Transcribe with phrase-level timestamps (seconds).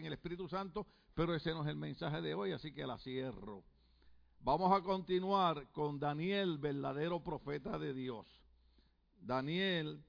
[0.00, 2.98] en el Espíritu Santo, pero ese no es el mensaje de hoy, así que la
[2.98, 3.64] cierro.
[4.40, 8.26] Vamos a continuar con Daniel, verdadero profeta de Dios.
[9.20, 10.02] Daniel,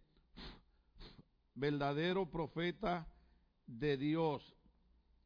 [1.54, 3.08] verdadero profeta
[3.68, 4.56] de Dios.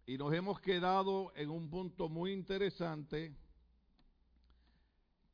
[0.08, 3.36] Y nos hemos quedado en un punto muy interesante,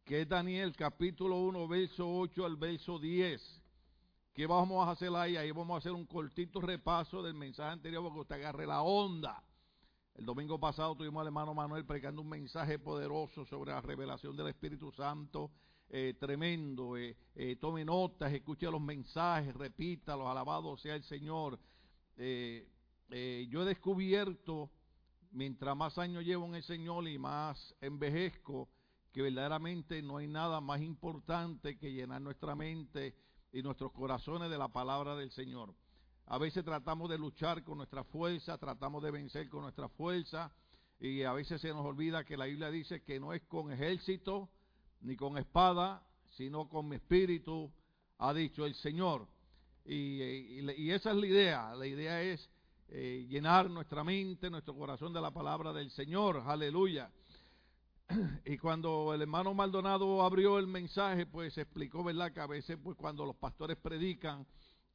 [0.04, 3.61] que es Daniel capítulo 1, verso 8 al verso 10.
[4.34, 5.36] ¿Qué vamos a hacer ahí?
[5.36, 9.43] Ahí vamos a hacer un cortito repaso del mensaje anterior porque usted agarre la onda.
[10.15, 14.47] El domingo pasado tuvimos al hermano Manuel predicando un mensaje poderoso sobre la revelación del
[14.47, 15.51] Espíritu Santo,
[15.89, 16.96] eh, tremendo.
[16.96, 21.59] Eh, eh, tome notas, escuche los mensajes, repítalos, alabado sea el Señor.
[22.15, 24.71] yo he descubierto,
[25.32, 28.70] mientras más años llevo en el Señor y más envejezco,
[29.11, 33.14] que verdaderamente no hay nada más importante que llenar nuestra mente
[33.52, 35.73] y nuestros corazones de la palabra del Señor.
[36.28, 40.52] A veces tratamos de luchar con nuestra fuerza, tratamos de vencer con nuestra fuerza
[41.00, 44.50] y a veces se nos olvida que la Biblia dice que no es con ejército
[45.02, 47.72] ni con espada, sino con mi espíritu,
[48.20, 49.28] ha dicho el Señor.
[49.83, 52.50] Y, esa es la idea, la idea es
[52.88, 57.11] eh, llenar nuestra mente, nuestro corazón de la palabra del Señor, aleluya.
[58.45, 62.31] y cuando el hermano Maldonado abrió el mensaje, pues explicó, ¿verdad?
[62.31, 64.45] Que a veces, pues cuando los pastores predican,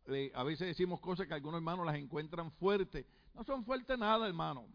[0.06, 3.06] eh, a veces decimos cosas que algunos hermanos las encuentran fuertes.
[3.34, 4.66] No son fuertes nada, hermano.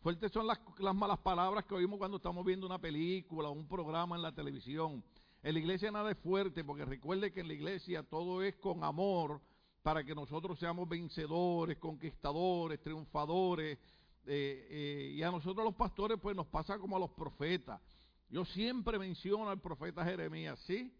[0.00, 3.66] Fuertes son las, las malas palabras que oímos cuando estamos viendo una película o un
[3.66, 5.04] programa en la televisión.
[5.42, 8.84] En la iglesia nada es fuerte, porque recuerde que en la iglesia todo es con
[8.84, 9.40] amor
[9.82, 13.78] para que nosotros seamos vencedores, conquistadores, triunfadores,
[14.26, 17.80] eh, eh, y a nosotros los pastores pues nos pasa como a los profetas.
[18.28, 20.92] Yo siempre menciono al profeta Jeremías, ¿sí?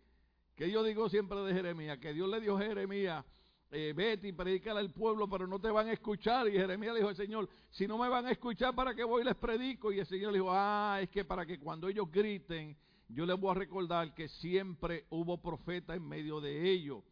[0.56, 3.24] Que yo digo siempre de Jeremías, que Dios le dio a Jeremías,
[3.70, 6.48] eh, vete y predícale al pueblo, pero no te van a escuchar.
[6.48, 9.22] Y Jeremías le dijo al Señor, si no me van a escuchar, ¿para qué voy
[9.22, 9.92] y les predico?
[9.92, 12.76] Y el Señor le dijo, ah, es que para que cuando ellos griten,
[13.08, 17.02] yo les voy a recordar que siempre hubo profeta en medio de ellos.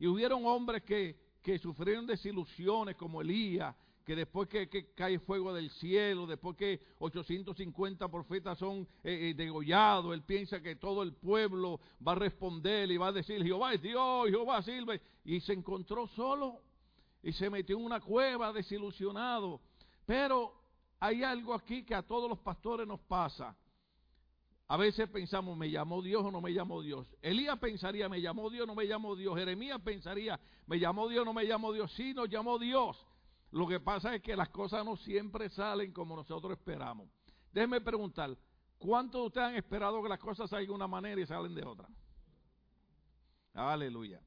[0.00, 3.74] Y hubieron hombres que, que sufrieron desilusiones como Elías,
[4.08, 10.14] que después que, cae fuego del cielo, después que 850 profetas son eh, eh, degollados,
[10.14, 13.82] él piensa que todo el pueblo va a responder y va a decir, Jehová es
[13.82, 16.62] Dios, Jehová sirve, y se encontró solo
[17.22, 19.60] y se metió en una cueva desilusionado.
[20.06, 20.54] Pero
[21.00, 23.54] hay algo aquí que a todos los pastores nos pasa.
[24.68, 27.06] A veces pensamos, ¿me llamó Dios o no me llamó Dios?
[27.20, 29.36] Elías pensaría, ¿me llamó Dios o no me llamó Dios?
[29.36, 31.92] Jeremías pensaría, ¿me llamó Dios o no me llamó Dios?
[31.92, 32.96] Sí, nos llamó Dios.
[33.50, 37.08] Lo que pasa es que las cosas no siempre salen como nosotros esperamos.
[37.52, 38.36] Déjenme preguntar,
[38.78, 41.64] ¿cuántos de ustedes han esperado que las cosas salgan de una manera y salen de
[41.64, 41.88] otra?
[43.54, 44.20] Aleluya.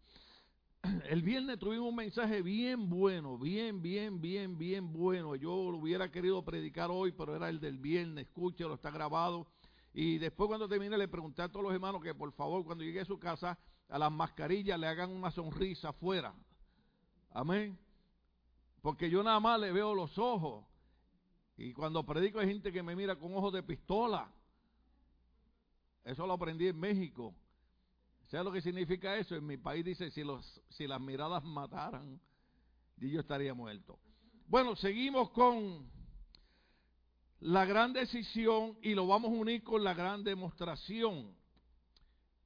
[1.09, 5.35] El viernes tuvimos un mensaje bien bueno, bien, bien, bien, bien bueno.
[5.35, 8.27] Yo lo hubiera querido predicar hoy, pero era el del viernes.
[8.27, 9.47] Escúchelo, está grabado.
[9.93, 13.01] Y después cuando termine le pregunté a todos los hermanos que por favor cuando llegue
[13.01, 13.59] a su casa
[13.89, 16.33] a las mascarillas le hagan una sonrisa afuera.
[17.31, 17.77] Amén.
[18.81, 20.65] Porque yo nada más le veo los ojos.
[21.57, 24.31] Y cuando predico hay gente que me mira con ojos de pistola.
[26.03, 27.35] Eso lo aprendí en México.
[28.27, 29.35] ¿Sabes lo que significa eso?
[29.35, 30.23] En mi país dice, si,
[30.69, 32.19] si las miradas mataran,
[32.97, 33.99] yo estaría muerto.
[34.47, 35.89] Bueno, seguimos con
[37.41, 41.35] la gran decisión y lo vamos a unir con la gran demostración.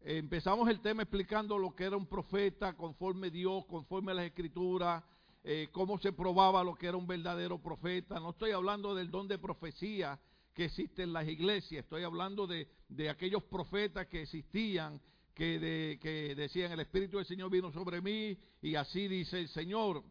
[0.02, 5.03] Empezamos el tema explicando lo que era un profeta conforme Dios, conforme a las escrituras,
[5.47, 8.19] eh, cómo se probaba lo que era un verdadero profeta.
[8.19, 10.19] No estoy hablando del don de profecía
[10.56, 12.67] que existe en las iglesias, estoy hablando de,
[13.07, 15.00] aquellos profetas que existían,
[15.35, 19.50] que, de, que decían, el Espíritu del Señor vino sobre mí y así dice el
[19.50, 20.03] Señor.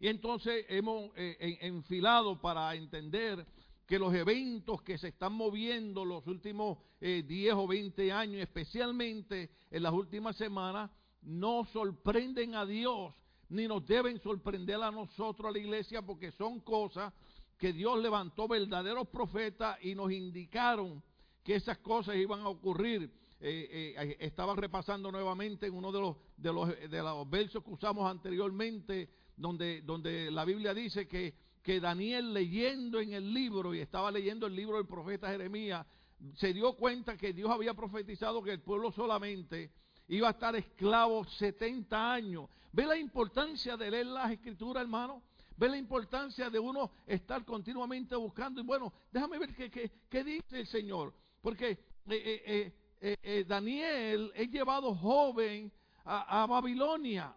[0.00, 3.46] Y entonces hemos eh, enfilado para entender
[3.86, 9.50] que los eventos que se están moviendo los últimos 10 eh, o 20 años, especialmente
[9.70, 10.90] en las últimas semanas,
[11.22, 13.14] no sorprenden a Dios
[13.48, 17.12] ni nos deben sorprender a nosotros, a la iglesia, porque son cosas
[17.56, 21.02] que Dios levantó verdaderos profetas y nos indicaron
[21.42, 23.10] que esas cosas iban a ocurrir.
[23.38, 29.10] Eh, eh, estaba repasando nuevamente en uno de los, de los, versos que usamos anteriormente,
[29.36, 34.76] donde, la Biblia dice que Daniel leyendo en el libro, y estaba leyendo el libro
[34.76, 35.86] del profeta Jeremías,
[36.34, 39.70] se dio cuenta que Dios había profetizado que el pueblo solamente
[40.08, 42.48] iba a estar esclavo 70 años.
[42.72, 45.22] ¿Ve la importancia de leer las escrituras, hermano?
[45.56, 48.60] ¿Ve la importancia de uno estar continuamente buscando?
[48.60, 51.14] Y bueno, déjame ver qué, dice el Señor.
[51.40, 51.70] Porque
[52.08, 55.72] eh, eh, eh, Daniel es llevado joven
[56.04, 57.34] a Babilonia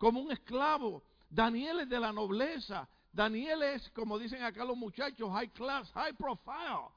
[0.00, 1.02] como un esclavo.
[1.28, 2.88] Daniel es de la nobleza.
[3.12, 6.88] Daniel es, como dicen acá los muchachos, high class, high profile.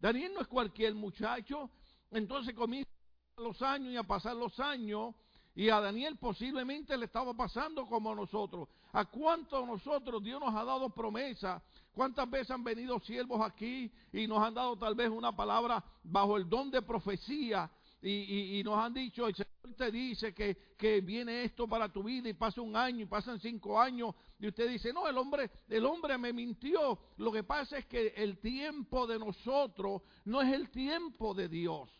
[0.00, 1.70] Daniel no es cualquier muchacho.
[2.10, 2.90] Entonces comienza
[3.38, 5.14] los años y a pasar los años.
[5.54, 8.68] Y a Daniel posiblemente le estaba pasando como a nosotros.
[8.92, 11.62] ¿A cuántos nosotros Dios nos ha dado promesa?
[11.92, 16.36] ¿Cuántas veces han venido siervos aquí y nos han dado tal vez una palabra bajo
[16.36, 17.70] el don de profecía?
[18.02, 22.28] Y, nos han dicho, el Señor te dice que, que, viene esto para tu vida
[22.28, 25.84] y pasa un año y pasan cinco años y usted dice, no, el hombre, el
[25.86, 26.98] hombre me mintió.
[27.16, 31.90] Lo que pasa es que el tiempo de nosotros no es el tiempo de Dios.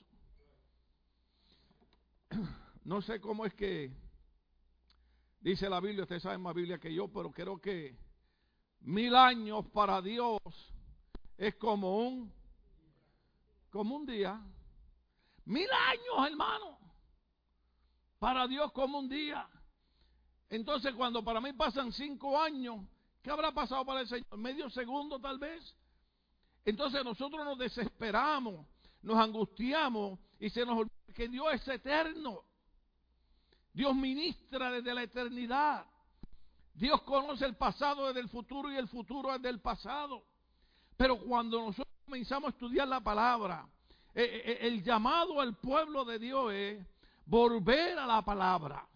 [2.84, 3.92] No sé cómo es que
[5.40, 7.96] dice la Biblia, usted sabe más Biblia que yo, pero creo que
[8.80, 10.38] mil años para Dios
[11.36, 12.32] es como un,
[13.70, 14.40] como un día.
[15.44, 16.78] Mil años, hermano.
[18.18, 19.48] Para Dios como un día.
[20.48, 22.80] Entonces, cuando para mí pasan cinco años,
[23.22, 24.36] ¿qué habrá pasado para el Señor?
[24.36, 25.74] Medio segundo tal vez.
[26.64, 28.66] Entonces nosotros nos desesperamos,
[29.02, 32.42] nos angustiamos y se nos olvida que Dios es eterno.
[33.72, 35.86] Dios ministra desde la eternidad.
[36.74, 40.22] Dios conoce el pasado desde el futuro y el futuro desde el pasado.
[40.96, 43.66] Pero cuando nosotros comenzamos a estudiar la palabra,
[44.14, 46.86] eh, eh, eh, el llamado al pueblo de Dios es
[47.24, 48.86] volver a la palabra,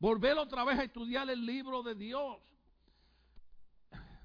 [0.00, 2.38] volver otra vez a estudiar el libro de Dios.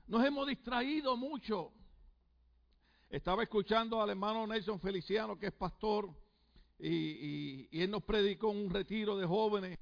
[0.08, 1.72] Nos hemos distraído mucho.
[3.08, 6.10] Estaba escuchando al hermano Nelson Feliciano, que es pastor,
[6.80, 9.78] y, él nos predicó un retiro de jóvenes,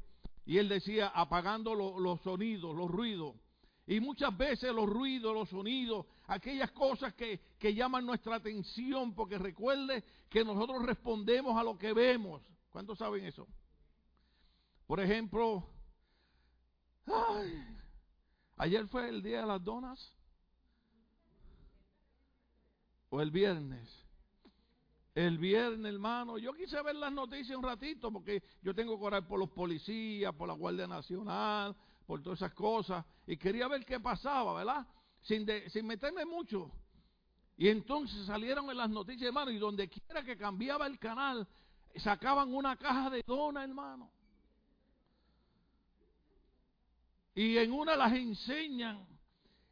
[0.45, 3.35] y él decía, apagando los sonidos, los ruidos.
[3.85, 9.37] Y muchas veces los ruidos, los sonidos, aquellas cosas que, que llaman nuestra atención, porque
[9.37, 12.41] recuerde que nosotros respondemos a lo que vemos.
[12.69, 13.47] ¿Cuántos saben eso?
[14.85, 15.69] Por ejemplo,
[18.57, 20.13] ayer fue el día de las donas.
[23.09, 23.96] O el viernes.
[25.17, 29.27] El viernes, hermano, yo quise ver las noticias un ratito porque yo tengo que orar
[29.27, 31.75] por los policías, por la Guardia Nacional,
[32.05, 33.03] por todas esas cosas.
[33.25, 34.85] Y quería ver qué pasaba, ¿verdad?
[35.23, 36.71] Sin, sin meterme mucho.
[37.57, 41.47] Y entonces salieron en las noticias, hermano, y donde quiera que cambiaba el canal,
[41.95, 44.11] sacaban una caja de dona, hermano.
[47.33, 49.03] Y en una las enseñan.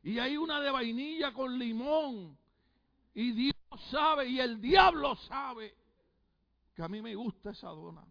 [0.01, 2.35] Y hay una de vainilla con limón.
[3.13, 5.75] Y Dios sabe, y el diablo sabe,
[6.73, 8.05] que a mí me gusta esa dona.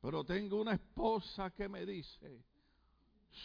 [0.00, 2.44] Pero tengo una esposa que me dice,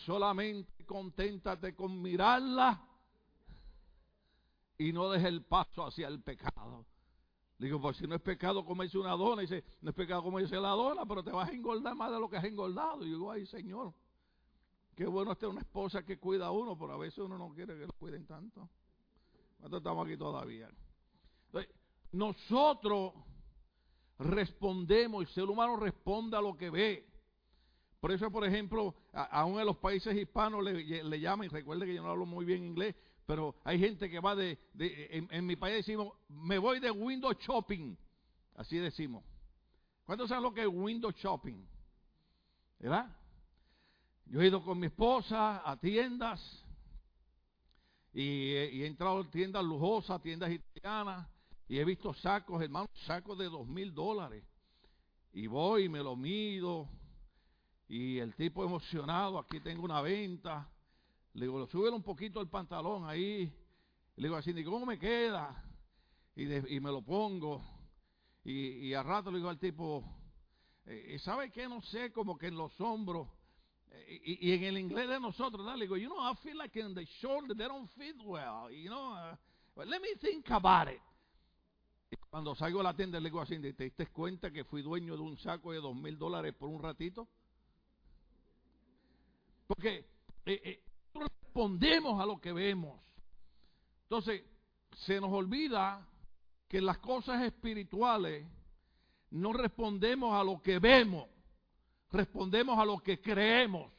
[0.06, 2.88] solamente conténtate con mirarla
[4.78, 6.86] y no deje el paso hacia el pecado.
[7.58, 10.70] Digo, pues si no es pecado comerse una dona, dice, no es pecado comerse la
[10.70, 13.04] dona, pero te vas a engordar más de lo que has engordado.
[13.06, 13.94] Y digo, ay Señor,
[14.96, 17.78] qué bueno tener una esposa que cuida a uno, pero a veces uno no quiere
[17.78, 18.70] que lo cuiden tanto.
[19.64, 20.70] ¿Cuántos estamos aquí todavía?
[22.12, 23.14] Nosotros
[24.20, 27.08] respondemos, el ser humano responde a lo que ve.
[28.02, 31.94] Por eso, por ejemplo, aún en los países hispanos le, le llaman, y recuerde que
[31.94, 32.94] yo no hablo muy bien inglés,
[33.26, 37.96] pero hay gente que va de, en, mi país decimos, me voy de window shopping,
[38.56, 39.24] así decimos.
[40.04, 41.66] ¿Cuántos saben lo que es window shopping?
[42.80, 43.16] ¿Verdad?
[44.26, 46.63] Yo he ido con mi esposa a tiendas
[48.14, 51.28] y, he entrado a tiendas lujosas, tiendas italianas,
[51.68, 54.44] y he visto sacos, hermano, sacos de dos mil dólares.
[55.34, 56.88] Y voy y me lo mido,
[57.88, 60.70] y el tipo emocionado, aquí tengo una venta,
[61.34, 63.52] le digo, súbelo un poquito el pantalón ahí.
[64.16, 65.64] Le digo así, ¿cómo me queda?
[66.36, 67.62] Y, me lo pongo.
[68.44, 70.04] Y, y, a rato le digo al tipo,
[70.86, 71.68] eh, ¿sabe qué?
[71.68, 73.28] No sé, como que en los hombros.
[73.94, 76.94] Eh, y, en el inglés de nosotros, le digo, you know, I feel like in
[76.94, 78.72] the shoulder they don't fit well.
[78.72, 81.02] You know, uh, let me think about it.
[82.12, 85.16] Y cuando salgo a la tienda le digo así, ¿te diste cuenta que fui dueño
[85.16, 87.28] de un saco de dos mil dólares por un ratito?
[89.68, 90.06] Porque
[90.46, 90.84] eh, eh
[91.14, 93.00] respondemos a lo que vemos.
[94.04, 94.44] Entonces,
[95.06, 96.08] se nos olvida
[96.68, 98.46] que las cosas espirituales
[99.32, 101.28] no respondemos a lo que vemos,
[102.14, 103.92] respondemos a lo que creemos.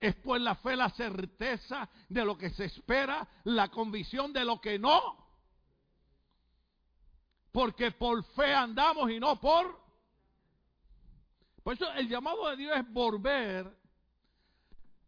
[0.00, 4.60] Es pues la fe la certeza de lo que se espera, la convicción de lo
[4.60, 5.28] que no.
[7.52, 9.78] Porque por fe andamos y no por...
[11.62, 13.70] Por eso el llamado de Dios es volver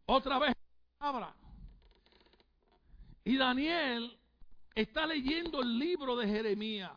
[0.05, 0.55] otra vez
[0.99, 1.35] palabra.
[3.25, 4.19] Y Daniel
[4.75, 6.93] está leyendo el libro de Jeremías.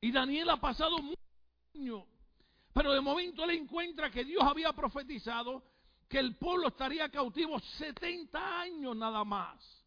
[0.00, 1.18] Y Daniel ha pasado muchos
[1.74, 2.11] años.
[2.72, 5.62] Pero de momento él encuentra que Dios había profetizado
[6.08, 9.82] que el pueblo estaría cautivo 70 años nada más.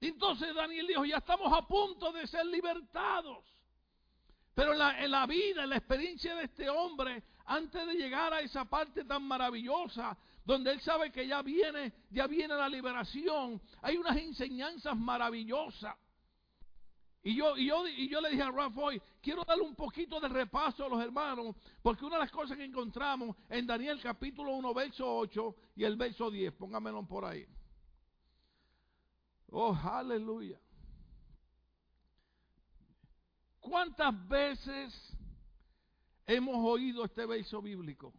[0.00, 3.44] Entonces Daniel dijo, ya estamos a punto de ser libertados.
[4.54, 8.32] Pero en la, en la, vida, en la experiencia de este hombre, antes de llegar
[8.32, 13.60] a esa parte tan maravillosa, donde él sabe que ya viene, ya viene la liberación,
[13.82, 15.96] hay unas enseñanzas maravillosas.
[17.26, 20.20] Y yo, y yo, y yo le dije a Ralph hoy, quiero darle un poquito
[20.20, 24.54] de repaso a los hermanos, porque una de las cosas que encontramos en Daniel capítulo
[24.56, 27.46] 1, verso 8 y el verso 10, póngamelo por ahí.
[29.50, 30.60] Oh, aleluya.
[33.58, 35.16] ¿Cuántas veces
[36.26, 38.12] hemos oído este verso bíblico?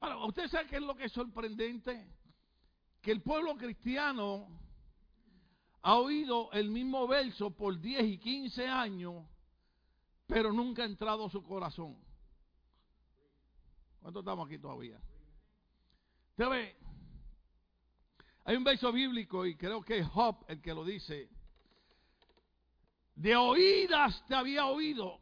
[0.00, 2.06] Ahora, ¿usted sabe qué es lo que es sorprendente?
[3.00, 4.59] Que el pueblo cristiano
[5.82, 9.24] ha oído el mismo verso por 10 y 15 años,
[10.26, 11.96] pero nunca ha entrado a su corazón.
[14.00, 15.00] ¿Cuántos estamos aquí todavía?
[16.30, 16.76] Usted ve,
[18.44, 21.28] hay un verso bíblico y creo que es Job el que lo dice.
[23.14, 25.20] De oídas te había oído,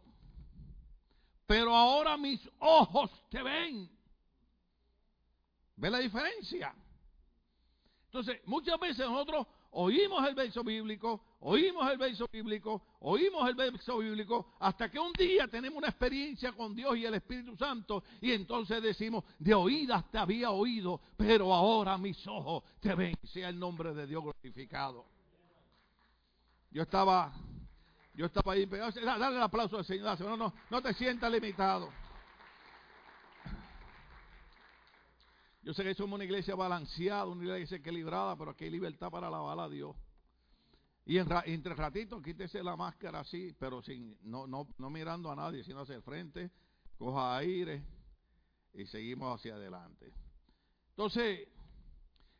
[1.46, 3.90] pero ahora mis ojos te ven.
[5.76, 6.74] ¿Ve la diferencia?
[8.06, 13.98] Entonces, muchas veces nosotros oímos el verso bíblico, oímos el verso bíblico, oímos el verso
[13.98, 18.32] bíblico, hasta que un día tenemos una experiencia con Dios y el Espíritu Santo, y
[18.32, 23.58] entonces decimos, de oídas te había oído, pero ahora mis ojos te ven, sea el
[23.58, 25.04] nombre de Dios glorificado.
[26.70, 27.32] Yo estaba,
[28.14, 31.90] yo estaba ahí, dale el aplauso al Señor, no, no, no te sientas limitado.
[35.62, 39.26] Yo sé que somos una iglesia balanceada, una iglesia equilibrada, pero aquí hay libertad para
[39.26, 39.96] alabar a Dios.
[41.04, 45.36] Y en, entre ratitos quítese la máscara así, pero sin no, no, no mirando a
[45.36, 46.50] nadie, sino hacia el frente,
[46.98, 47.82] coja aire
[48.74, 50.12] y seguimos hacia adelante.
[50.90, 51.48] Entonces,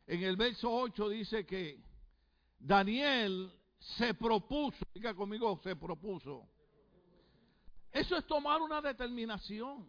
[0.05, 1.83] en el verso 8 dice que
[2.59, 6.47] Daniel se propuso, diga conmigo, se propuso.
[7.91, 9.87] Eso es tomar una determinación.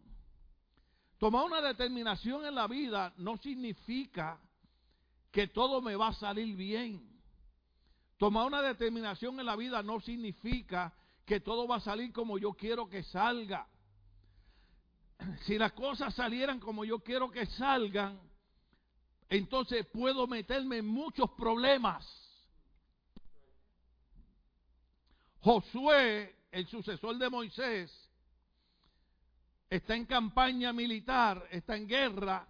[1.21, 4.41] Tomar una determinación en la vida no significa
[5.31, 7.07] que todo me va a salir bien.
[8.17, 10.95] Tomar una determinación en la vida no significa
[11.27, 13.69] que todo va a salir como yo quiero que salga.
[15.45, 18.19] Si las cosas salieran como yo quiero que salgan,
[19.29, 22.03] entonces puedo meterme en muchos problemas.
[25.41, 28.10] Josué, el sucesor de Moisés,
[29.71, 32.47] está en campaña militar, está en guerra,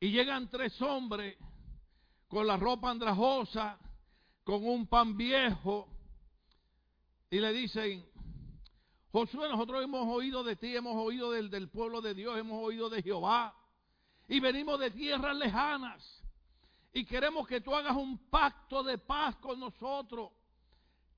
[0.00, 1.38] y llegan tres hombres
[2.26, 3.78] con la ropa andrajosa,
[4.42, 5.88] con un pan viejo,
[7.30, 8.04] y le dicen,
[9.12, 12.90] Josué, nosotros hemos oído de ti, hemos oído del, del pueblo de Dios, hemos oído
[12.90, 13.54] de Jehová,
[14.26, 16.24] y venimos de tierras lejanas,
[16.92, 20.32] y queremos que tú hagas un pacto de paz con nosotros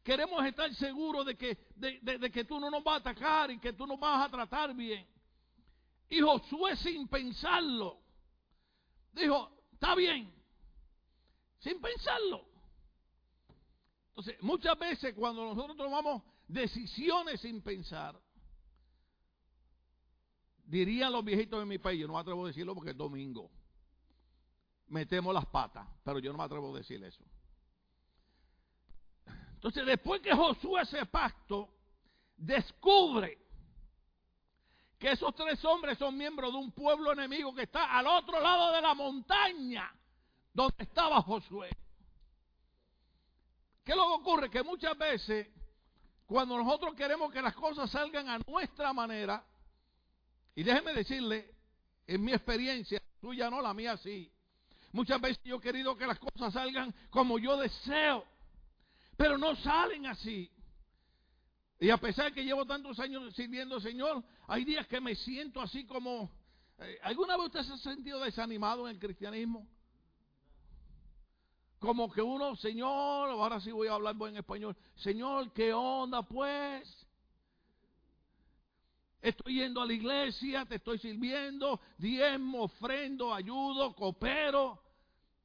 [0.06, 3.72] Queremos estar seguros de que, de, que tú no nos vas a atacar y que
[3.72, 5.04] tú nos vas a tratar bien.
[6.08, 7.98] Y Josué sin pensarlo,
[9.12, 10.32] dijo, está bien,
[11.58, 12.46] sin pensarlo.
[14.10, 18.16] Entonces, muchas veces cuando nosotros tomamos decisiones sin pensar,
[20.66, 23.50] dirían los viejitos de mi país, yo no me atrevo a decirlo porque es domingo,
[24.86, 27.24] metemos las patas, pero yo no me atrevo a decir eso.
[29.66, 31.68] Entonces, después que Josué hace pacto,
[32.36, 33.36] descubre
[34.96, 38.70] que esos tres hombres son miembros de un pueblo enemigo que está al otro lado
[38.70, 39.92] de la montaña
[40.54, 41.68] donde estaba Josué.
[43.84, 44.50] ¿Qué es lo que ocurre?
[44.50, 45.48] Que muchas veces,
[46.26, 49.44] cuando nosotros queremos que las cosas salgan a nuestra manera,
[50.54, 51.52] y déjeme decirle,
[52.06, 54.30] en mi experiencia, tuya no, la mía sí,
[54.92, 58.35] muchas veces yo he querido que las cosas salgan como yo deseo.
[59.16, 60.50] Pero no salen así.
[61.78, 65.60] Y a pesar que llevo tantos años sirviendo al Señor, hay días que me siento
[65.60, 66.30] así como...
[66.78, 69.66] Eh, ¿Alguna vez usted se ha sentido desanimado en el cristianismo?
[71.78, 77.06] Como que uno, Señor, ahora sí voy a hablar en español, Señor, ¿qué onda pues?
[79.20, 84.82] Estoy yendo a la iglesia, te estoy sirviendo, diezmo, ofrendo, ayudo, coopero,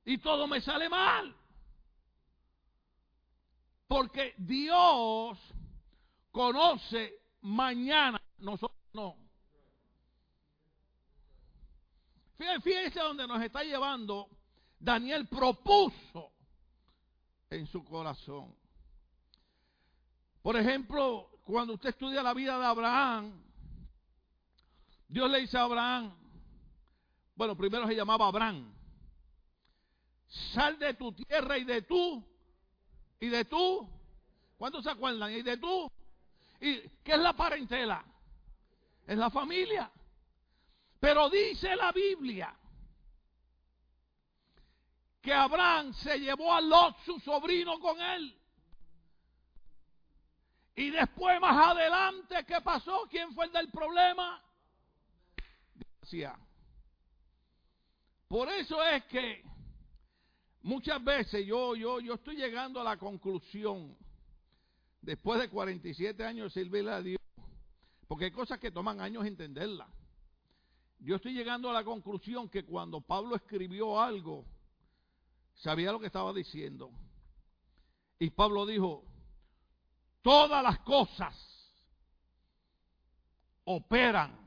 [0.05, 1.35] y todo me sale mal.
[3.91, 5.37] Porque Dios
[6.31, 9.17] conoce mañana, nosotros no.
[12.37, 14.29] Fíjense donde nos está llevando.
[14.79, 16.31] Daniel propuso
[17.49, 18.55] en su corazón.
[20.41, 23.43] Por ejemplo, cuando usted estudia la vida de Abraham,
[25.09, 26.15] Dios le dice a Abraham,
[27.35, 28.73] bueno, primero se llamaba Abraham.
[30.53, 32.30] Sal de tu tierra y de tú,
[33.21, 33.87] y de tú.
[34.57, 35.31] ¿Cuántos se acuerdan?
[35.31, 35.89] Y de tú.
[36.59, 38.03] ¿Y qué es la parentela?
[39.07, 39.89] Es la familia.
[40.99, 42.53] Pero dice la Biblia
[45.21, 48.35] que Abraham se llevó a Lot, su sobrino, con él.
[50.75, 53.07] Y después, más adelante, ¿qué pasó?
[53.07, 54.41] ¿Quién fue el del problema?
[55.75, 56.33] Gracias.
[58.27, 59.43] Por eso es que
[60.63, 63.95] muchas veces yo, yo, yo estoy llegando a la conclusión,
[65.01, 67.21] después de 47 años de servirle a Dios,
[68.07, 69.87] porque hay cosas que toman años entenderlas.
[70.99, 74.45] Yo estoy llegando a la conclusión que cuando Pablo escribió algo,
[75.55, 76.91] sabía lo que estaba diciendo.
[78.19, 79.03] Y Pablo dijo,
[80.21, 81.35] todas las cosas
[83.63, 84.37] operan,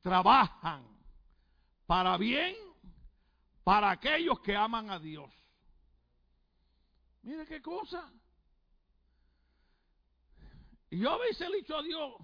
[0.00, 0.86] trabajan
[1.86, 2.54] para bien
[3.66, 5.28] para aquellos que aman a Dios.
[7.22, 8.08] Mire qué cosa.
[10.88, 12.14] Yo a veces dicho a Dios,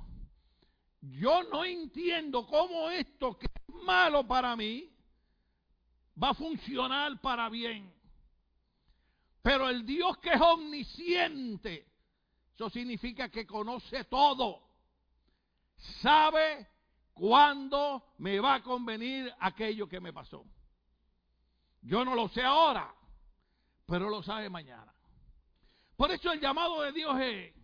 [1.01, 4.89] yo no entiendo cómo esto que es malo para mí
[6.23, 7.93] va a funcionar para bien.
[9.43, 11.89] Pero el Dios que es omnisciente,
[12.55, 14.63] eso significa que conoce todo,
[16.03, 16.69] sabe
[17.13, 20.47] cuándo me va a convenir aquello que me pasó.
[21.83, 22.95] Yo no lo sé ahora,
[23.87, 24.93] pero lo sabe mañana.
[25.97, 27.55] Por eso el llamado de Dios es,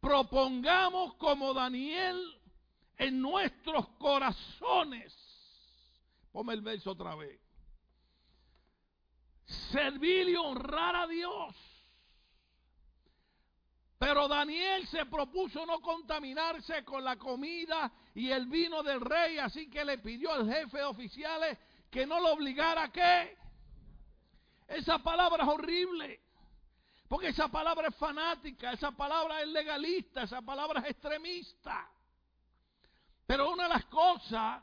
[0.00, 2.18] propongamos como Daniel
[2.98, 5.14] en nuestros corazones.
[6.32, 7.40] Ponme el verso otra vez.
[9.72, 11.56] Servir y honrar a Dios.
[13.98, 19.68] Pero Daniel se propuso no contaminarse con la comida y el vino del rey, así
[19.68, 21.58] que le pidió al jefe de oficiales
[21.90, 23.36] que no lo obligara a qué.
[24.68, 26.20] Esa palabra es horrible.
[27.08, 31.90] Porque esa palabra es fanática, esa palabra es legalista, esa palabra es extremista.
[33.26, 34.62] Pero una de las cosas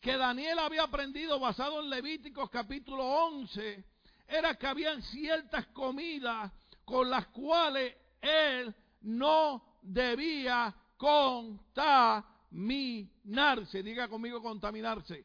[0.00, 3.84] que Daniel había aprendido basado en Levíticos capítulo 11
[4.28, 6.52] era que habían ciertas comidas
[6.84, 13.82] con las cuales él no debía contaminarse.
[13.82, 15.24] Diga conmigo contaminarse.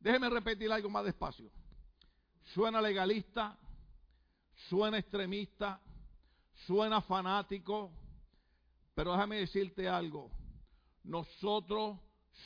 [0.00, 1.50] Déjeme repetir algo más despacio.
[2.54, 3.58] Suena legalista,
[4.68, 5.80] suena extremista,
[6.66, 7.90] suena fanático,
[8.94, 10.30] pero déjame decirte algo.
[11.04, 11.98] Nosotros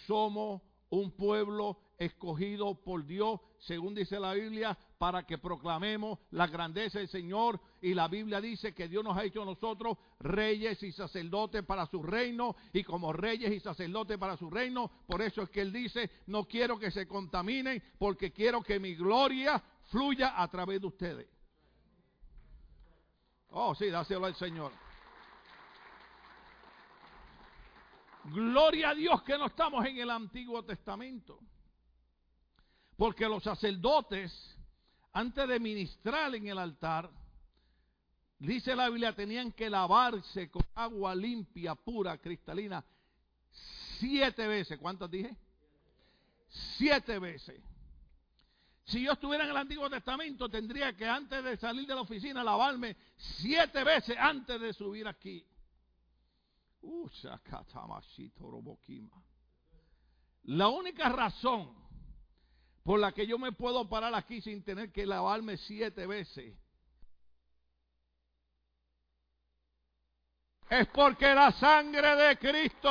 [0.06, 7.00] somos un pueblo escogido por Dios, según dice la Biblia, para que proclamemos la grandeza
[7.00, 7.60] del Señor.
[7.80, 11.86] Y la Biblia dice que Dios nos ha hecho a nosotros reyes y sacerdotes para
[11.86, 12.54] su reino.
[12.72, 16.44] Y como reyes y sacerdotes para su reino, por eso es que Él dice, no
[16.44, 19.60] quiero que se contaminen, porque quiero que mi gloria
[19.90, 21.28] fluya a través de ustedes.
[23.48, 24.70] Oh, sí, dáselo al Señor.
[28.26, 31.40] Gloria a Dios que no estamos en el Antiguo Testamento.
[32.96, 34.61] Porque los sacerdotes
[35.12, 37.10] antes de ministrar en el altar,
[38.38, 42.84] dice la Biblia, tenían que lavarse con agua limpia, pura, cristalina,
[43.98, 44.78] siete veces.
[44.78, 45.36] ¿Cuántas dije?
[46.76, 47.62] Siete veces.
[48.84, 52.42] Si yo estuviera en el Antiguo Testamento, tendría que antes de salir de la oficina
[52.42, 55.46] lavarme siete veces antes de subir aquí.
[60.44, 61.81] La única razón
[62.82, 66.54] por la que yo me puedo parar aquí sin tener que lavarme siete veces.
[70.68, 72.88] Es porque la sangre de Cristo,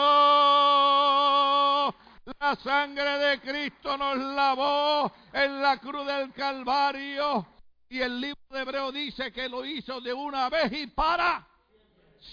[2.39, 7.47] la sangre de Cristo nos lavó en la cruz del Calvario.
[7.89, 11.47] Y el libro de Hebreo dice que lo hizo de una vez y para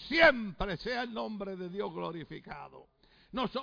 [0.06, 2.88] siempre sea el nombre de Dios glorificado.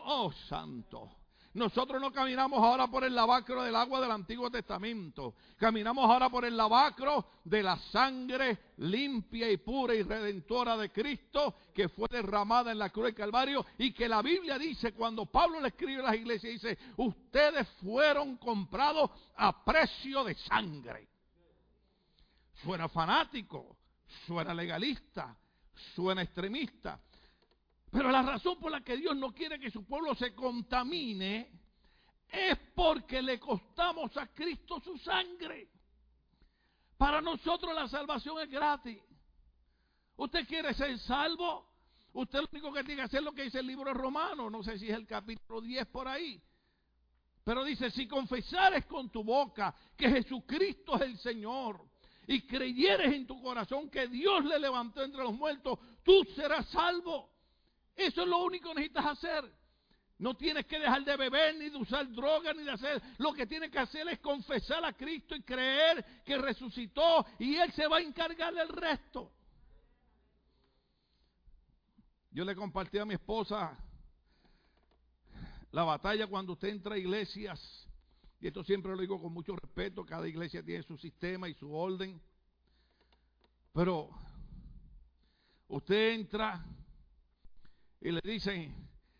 [0.03, 1.24] Oh santo.
[1.55, 5.35] Nosotros no caminamos ahora por el lavacro del agua del Antiguo Testamento.
[5.55, 11.55] Caminamos ahora por el lavacro de la sangre limpia y pura y redentora de Cristo
[11.73, 15.61] que fue derramada en la cruz del Calvario y que la Biblia dice, cuando Pablo
[15.61, 21.07] le escribe a las iglesias, dice, ustedes fueron comprados a precio de sangre.
[22.63, 23.77] Suena fanático,
[24.27, 25.37] suena legalista,
[25.95, 26.99] suena extremista.
[27.95, 31.49] Pero la razón por la que Dios no quiere que su pueblo se contamine
[32.27, 35.69] es porque le costamos a Cristo su sangre.
[36.97, 39.01] Para nosotros la salvación es gratis.
[40.17, 41.69] ¿Usted quiere ser salvo?
[42.11, 44.49] Usted lo único que tiene que hacer es lo que dice el libro romano.
[44.49, 46.43] No sé si es el capítulo 10 por ahí.
[47.45, 51.79] Pero dice, si confesares con tu boca que Jesucristo es el Señor
[52.27, 57.34] y creyeres en tu corazón que Dios le levantó entre los muertos, tú serás salvo.
[57.95, 59.53] Eso es lo único que necesitas hacer.
[60.17, 63.01] No tienes que dejar de beber, ni de usar droga, ni de hacer.
[63.17, 67.71] Lo que tienes que hacer es confesar a Cristo y creer que resucitó y Él
[67.73, 69.31] se va a encargar del resto.
[72.31, 73.77] Yo le compartí a mi esposa
[75.71, 77.87] la batalla cuando usted entra a iglesias,
[78.39, 81.73] y esto siempre lo digo con mucho respeto, cada iglesia tiene su sistema y su
[81.73, 82.21] orden,
[83.73, 84.09] pero
[85.67, 86.65] usted entra
[88.01, 88.73] y le dicen,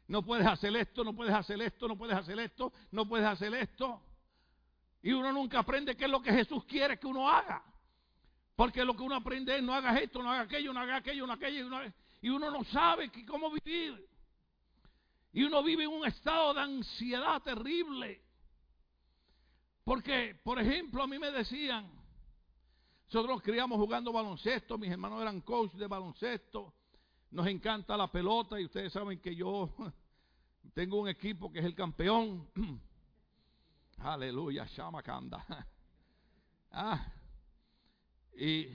[0.08, 3.54] no puedes hacer esto, no puedes hacer esto, no puedes hacer esto, no puedes hacer
[3.54, 4.02] esto.
[5.02, 7.64] Y uno nunca aprende qué es lo que Jesús quiere que uno haga.
[8.56, 11.28] Porque lo que uno aprende es no hagas esto, no hagas aquello, no hagas aquello,
[11.28, 11.60] no aquello.
[11.60, 11.82] Y uno,
[12.22, 14.08] y uno no sabe cómo vivir.
[15.34, 18.24] Y uno vive en un estado de ansiedad terrible.
[19.84, 21.92] Porque, por ejemplo, a mí me decían,
[23.06, 26.74] nosotros criamos jugando baloncesto, mis hermanos eran coach de baloncesto,
[27.36, 29.70] nos encanta la pelota y ustedes saben que yo
[30.74, 32.48] tengo un equipo que es el campeón.
[34.00, 35.46] Aleluya, Shamakanda.
[36.72, 37.14] ah,
[38.38, 38.68] y,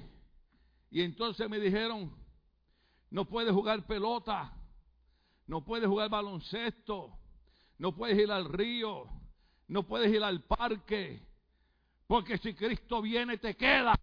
[0.90, 2.14] y entonces me dijeron,
[3.10, 4.54] no puedes jugar pelota
[5.50, 7.10] no puedes jugar baloncesto,
[7.78, 9.06] no puedes ir al río,
[9.66, 11.20] no puedes ir al parque,
[12.06, 13.99] porque si Cristo viene te queda.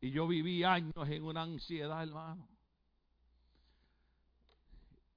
[0.00, 2.48] Y yo viví años en una ansiedad, hermano.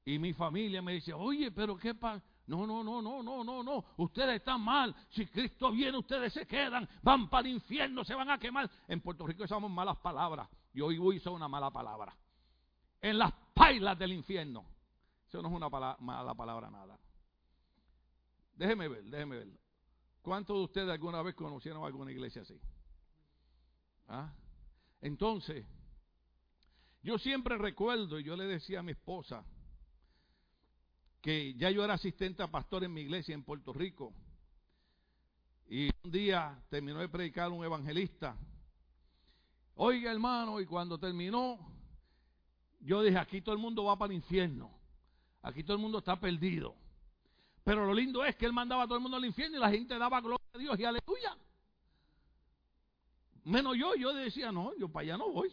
[0.06, 2.24] Y mi familia me dice, oye, pero ¿qué pasa?
[2.46, 3.86] No, no, no, no, no, no, no.
[3.98, 4.93] Ustedes están mal.
[5.10, 6.88] Si Cristo viene, ustedes se quedan.
[7.02, 8.69] Van para el infierno, se van a quemar.
[8.88, 10.50] En Puerto Rico usamos malas palabras.
[10.74, 12.13] Y hoy hizo una mala palabra
[13.02, 14.65] en las pailas del infierno.
[15.28, 17.00] Eso no es una mala palabra nada.
[18.56, 19.48] Déjeme ver, déjeme ver.
[20.22, 22.60] ¿Cuántos de ustedes alguna vez conocieron alguna iglesia así?
[24.08, 24.34] ¿Ah?
[25.04, 25.66] Entonces,
[27.02, 29.44] yo siempre recuerdo, y yo le decía a mi esposa,
[31.22, 34.13] que ya yo era asistente a pastor en mi iglesia en Puerto Rico.
[35.68, 38.38] Y un día terminó de predicar un evangelista.
[39.76, 41.60] Oiga, hermano, y cuando terminó,
[42.80, 44.72] yo dije, aquí todo el mundo va para el infierno.
[45.42, 46.76] Aquí todo el mundo está perdido.
[47.66, 49.70] Pero lo lindo es que él mandaba a todo el mundo al infierno y la
[49.70, 51.38] gente daba gloria a Dios y aleluya.
[53.45, 55.51] Menos yo, yo decía, no, yo para allá no voy.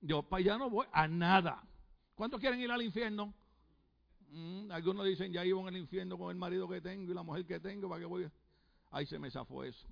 [0.00, 1.62] Yo para allá no voy a nada.
[2.14, 3.34] ¿Cuántos quieren ir al infierno?
[4.30, 7.44] Mm, algunos dicen, ya iban al infierno con el marido que tengo y la mujer
[7.44, 8.30] que tengo, ¿para qué voy?
[8.90, 9.86] Ahí se me zafó eso.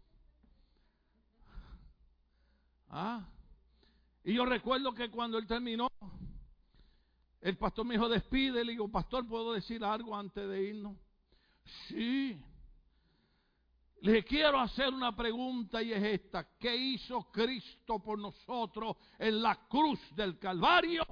[2.89, 3.29] Ah.
[4.25, 5.89] Y yo recuerdo que cuando él terminó,
[7.41, 8.65] el pastor me dijo, despide.
[8.65, 10.97] Le digo, pastor, ¿puedo decir algo antes de irnos?
[11.89, 12.41] Sí.
[14.03, 16.47] Le quiero hacer una pregunta y es esta.
[16.59, 21.05] ¿Qué hizo Cristo por nosotros en la cruz del Calvario?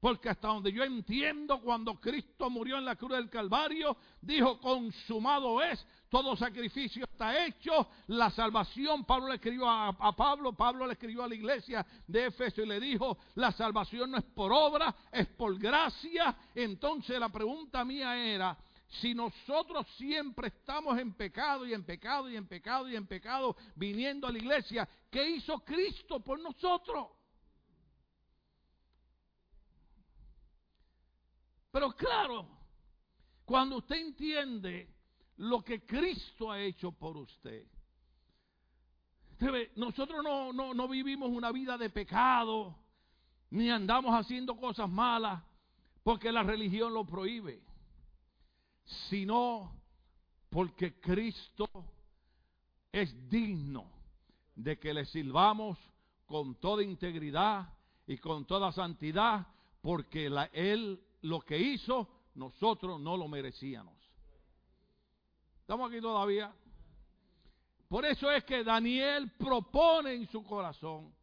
[0.00, 5.62] Porque hasta donde yo entiendo, cuando Cristo murió en la cruz del Calvario, dijo, consumado
[5.62, 11.24] es, todo sacrificio está hecho, la salvación, Pablo le escribió a, Pablo, Pablo le escribió
[11.24, 15.26] a la iglesia de Éfeso y le dijo, la salvación no es por obra, es
[15.28, 16.36] por gracia.
[16.54, 18.56] Entonces la pregunta mía era,
[19.00, 23.56] si nosotros siempre estamos en pecado y en pecado y en pecado y en pecado
[23.74, 27.08] viniendo a la iglesia, ¿qué hizo Cristo por nosotros?
[31.70, 32.48] Pero claro,
[33.44, 34.94] cuando usted entiende
[35.36, 37.66] lo que Cristo ha hecho por usted,
[39.74, 42.74] nosotros no, no, no vivimos una vida de pecado,
[43.50, 45.42] ni andamos haciendo cosas malas,
[46.02, 47.65] porque la religión lo prohíbe,
[49.08, 49.72] sino
[50.48, 51.68] porque Cristo
[52.92, 53.90] es digno
[54.54, 55.78] de que le sirvamos
[56.24, 57.72] con toda integridad
[58.06, 59.46] y con toda santidad,
[59.82, 63.94] porque la, Él lo que hizo, nosotros no lo merecíamos.
[65.60, 66.54] ¿Estamos aquí todavía?
[67.88, 71.14] Por eso es que Daniel propone en su corazón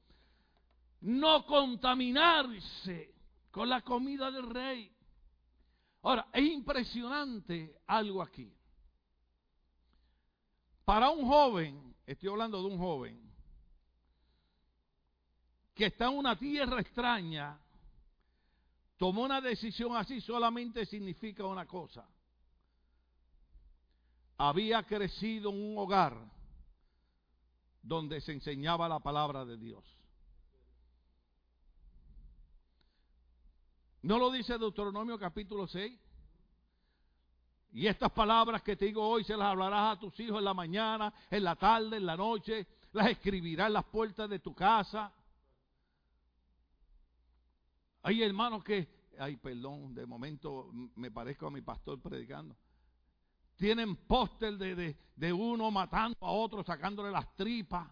[1.01, 3.13] no contaminarse
[3.51, 4.91] con la comida del rey.
[6.03, 8.53] Ahora, es impresionante algo aquí.
[10.83, 13.31] Para un joven, estoy hablando de un joven,
[15.73, 17.57] que está en una tierra extraña,
[18.97, 22.05] tomó una decisión así solamente significa una cosa.
[24.37, 26.17] Había crecido en un hogar
[27.81, 30.02] donde se enseñaba la palabra de Dios.
[34.03, 35.97] ¿No lo dice Deuteronomio capítulo 6?
[37.71, 40.53] Y estas palabras que te digo hoy se las hablarás a tus hijos en la
[40.53, 45.11] mañana, en la tarde, en la noche, las escribirás en las puertas de tu casa.
[48.01, 52.57] Hay hermanos que, ay, perdón, de momento me parezco a mi pastor predicando.
[53.55, 57.87] Tienen póster de, de, de uno matando a otro, sacándole las tripas.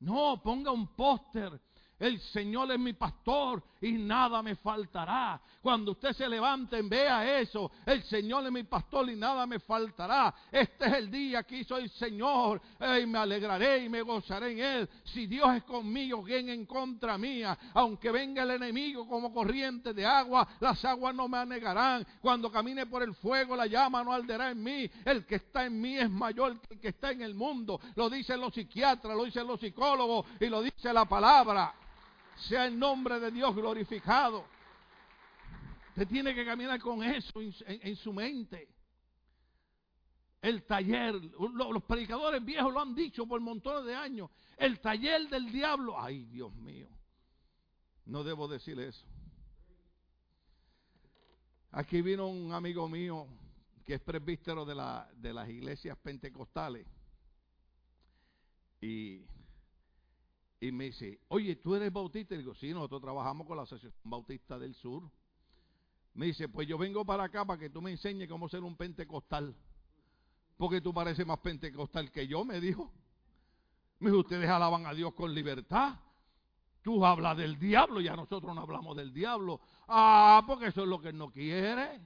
[0.00, 1.58] No, ponga un póster
[2.02, 5.40] el Señor es mi pastor y nada me faltará.
[5.60, 7.70] Cuando usted se levante, vea eso.
[7.86, 10.34] El Señor es mi pastor y nada me faltará.
[10.50, 12.60] Este es el día que hizo el Señor.
[13.00, 14.88] Y me alegraré y me gozaré en él.
[15.04, 17.56] Si Dios es conmigo, ¿quién en contra mía?
[17.72, 22.04] Aunque venga el enemigo como corriente de agua, las aguas no me anegarán.
[22.20, 24.90] Cuando camine por el fuego, la llama no arderá en mí.
[25.04, 27.80] El que está en mí es mayor que el que está en el mundo.
[27.94, 31.74] Lo dicen los psiquiatras, lo dicen los psicólogos y lo dice la palabra
[32.36, 34.44] sea el nombre de Dios glorificado.
[35.88, 38.68] Usted tiene que caminar con eso en, su mente.
[40.40, 44.30] El taller, los predicadores viejos lo han dicho por montones de años.
[44.56, 46.00] El taller del diablo.
[46.00, 46.88] Ay, Dios mío.
[48.06, 49.06] No debo decir eso.
[51.70, 53.26] Aquí vino un amigo mío
[53.84, 56.86] que es presbítero de, la, de las iglesias pentecostales.
[58.80, 59.22] Y
[60.62, 62.36] y me dice, oye, ¿tú eres bautista?
[62.36, 65.02] Y digo, sí, nosotros trabajamos con la Asociación Bautista del Sur.
[66.14, 68.76] Me dice, pues yo vengo para acá para que tú me enseñes cómo ser un
[68.76, 69.56] pentecostal.
[70.56, 72.92] Porque tú pareces más pentecostal que yo, me dijo.
[73.98, 75.98] Me dijo, ustedes alaban a Dios con libertad.
[76.80, 79.60] Tú hablas del diablo, ya nosotros no hablamos del diablo.
[79.88, 82.00] Ah, porque eso es lo que él no quiere.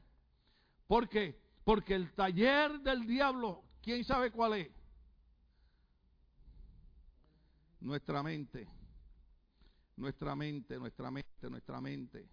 [0.87, 1.39] ¿Por qué?
[1.63, 4.71] Porque el taller del diablo, ¿quién sabe cuál es?
[7.81, 8.69] Nuestra mente,
[9.97, 12.29] nuestra mente, nuestra mente, nuestra mente.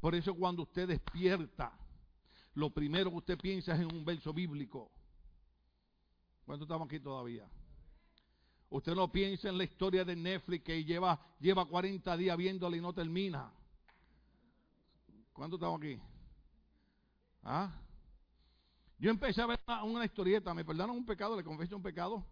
[0.00, 1.72] Por eso cuando usted despierta,
[2.54, 4.90] lo primero que usted piensa es en un verso bíblico.
[6.44, 7.48] ¿Cuánto estamos aquí todavía?
[8.70, 12.80] Usted no piensa en la historia de Netflix que lleva, lleva 40 días viéndola y
[12.80, 13.52] no termina.
[15.32, 15.98] ¿Cuánto estamos aquí?
[17.42, 17.72] ¿Ah?
[18.98, 22.24] Yo empecé a ver una, una historieta, me perdonan un pecado, le confieso un pecado.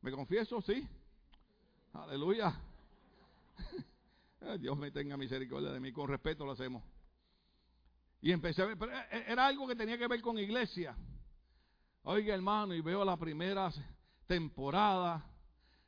[0.00, 0.60] ¿Me confieso?
[0.62, 0.86] Sí.
[1.94, 2.52] Aleluya.
[4.58, 6.82] Dios me tenga misericordia de mí, con respeto lo hacemos.
[8.20, 10.96] Y empecé a ver, pero eh, eh, era algo que tenía que ver con iglesia.
[12.02, 13.70] Oiga, hermano, y veo la primera
[14.26, 15.24] temporada,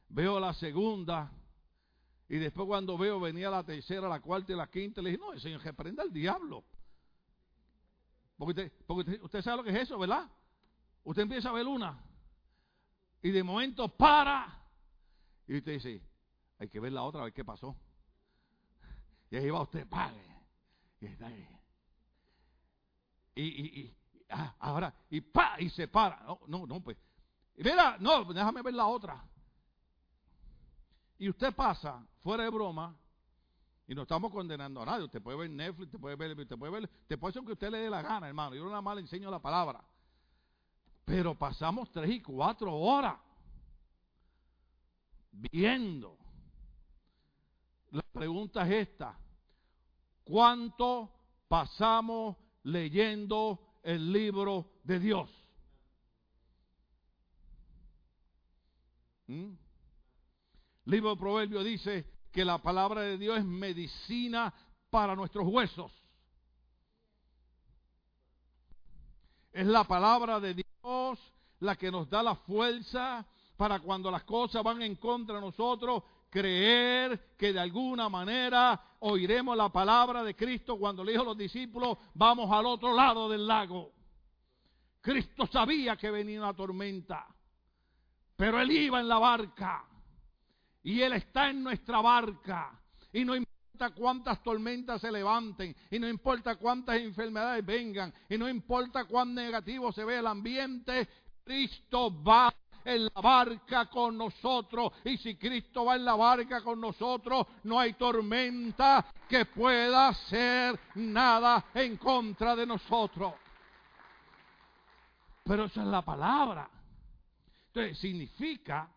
[0.08, 1.30] veo la segunda,
[2.28, 5.32] y después cuando veo venía la tercera, la cuarta y la quinta, le dije, no,
[5.32, 6.64] el Señor reprenda al diablo.
[8.36, 8.72] Porque
[9.22, 10.30] usted sabe lo que es eso, ¿verdad?
[11.04, 12.02] Usted empieza a ver una,
[13.22, 14.55] y de momento para,
[15.46, 16.02] y usted dice,
[16.58, 17.76] hay que ver la otra, a ver qué pasó.
[19.30, 20.24] Y ahí va usted, pague.
[21.00, 21.48] Y está ahí.
[23.34, 23.96] Y, y, y
[24.30, 26.22] ah, ahora, y pa, y se para.
[26.24, 26.96] No, no, no, pues.
[27.56, 29.22] Y mira, no, déjame ver la otra.
[31.18, 32.94] Y usted pasa, fuera de broma,
[33.86, 35.04] y no estamos condenando a nadie.
[35.04, 37.70] Usted puede ver Netflix, usted puede ver, usted puede ver, te puede hacer que usted
[37.70, 38.54] le dé la gana, hermano.
[38.54, 39.82] Yo nada más le enseño la palabra.
[41.04, 43.16] Pero pasamos tres y cuatro horas
[45.50, 46.18] viendo.
[47.90, 49.18] La pregunta es esta.
[50.24, 51.12] ¿Cuánto
[51.48, 55.30] pasamos leyendo el libro de Dios?
[59.28, 59.54] ¿Mm?
[60.86, 64.52] libro de Proverbios dice que la palabra de Dios es medicina
[64.90, 65.92] para nuestros huesos.
[69.52, 71.18] Es la palabra de Dios
[71.60, 76.02] la que nos da la fuerza, para cuando las cosas van en contra de nosotros,
[76.30, 81.38] creer que de alguna manera oiremos la palabra de Cristo cuando le dijo a los
[81.38, 83.92] discípulos, vamos al otro lado del lago.
[85.00, 87.26] Cristo sabía que venía una tormenta,
[88.36, 89.84] pero Él iba en la barca
[90.82, 92.78] y Él está en nuestra barca
[93.12, 98.48] y no importa cuántas tormentas se levanten y no importa cuántas enfermedades vengan y no
[98.48, 101.08] importa cuán negativo se ve el ambiente,
[101.44, 102.52] Cristo va
[102.86, 104.92] en la barca con nosotros.
[105.04, 110.78] Y si Cristo va en la barca con nosotros, no hay tormenta que pueda hacer
[110.94, 113.34] nada en contra de nosotros.
[115.44, 116.70] Pero esa es la palabra.
[117.68, 118.88] Entonces, significa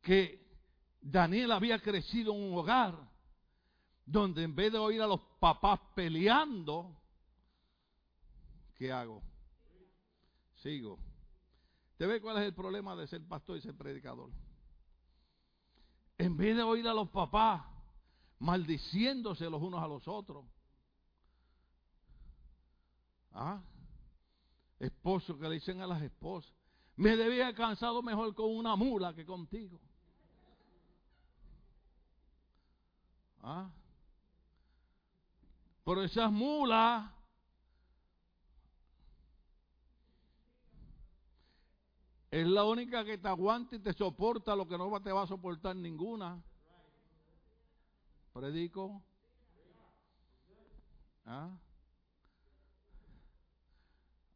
[0.00, 0.42] que
[1.00, 2.94] Daniel había crecido en un hogar
[4.06, 6.94] donde en vez de oír a los papás peleando,
[8.76, 9.22] ¿qué hago?
[10.62, 10.98] Sigo.
[11.96, 14.30] ¿Te ve cuál es el problema de ser pastor y ser predicador?
[16.18, 17.62] En vez de oír a los papás
[18.38, 20.44] maldiciéndose los unos a los otros,
[23.32, 23.62] ¿ah?
[24.78, 26.52] esposos que le dicen a las esposas,
[26.96, 29.80] me debía cansado mejor con una mula que contigo.
[33.42, 33.70] ¿Ah?
[35.84, 37.13] Pero esas mulas
[42.34, 45.26] es la única que te aguanta y te soporta lo que no te va a
[45.28, 46.42] soportar ninguna.
[48.32, 49.00] Predico.
[51.24, 51.56] ¿Ah?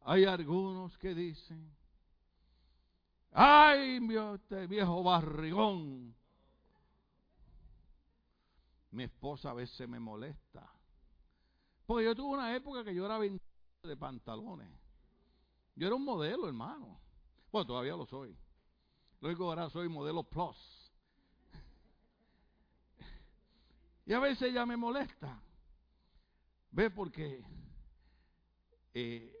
[0.03, 1.75] Hay algunos que dicen,
[3.33, 3.99] ay,
[4.33, 6.15] este viejo barrigón.
[8.91, 10.71] Mi esposa a veces me molesta.
[11.85, 14.71] Porque yo tuve una época que yo era de pantalones.
[15.75, 17.08] Yo era un modelo, hermano.
[17.51, 18.35] Bueno, todavía lo soy.
[19.21, 20.57] Luego ahora soy modelo plus.
[24.05, 25.41] Y a veces ella me molesta.
[26.71, 26.89] ¿Ve?
[26.89, 27.43] Porque
[28.93, 29.35] eh,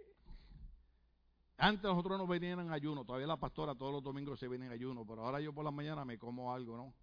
[1.57, 3.05] antes nosotros nos venían en ayuno.
[3.05, 5.05] Todavía la pastora todos los domingos se viene en ayuno.
[5.05, 6.93] Pero ahora yo por la mañana me como algo, ¿no?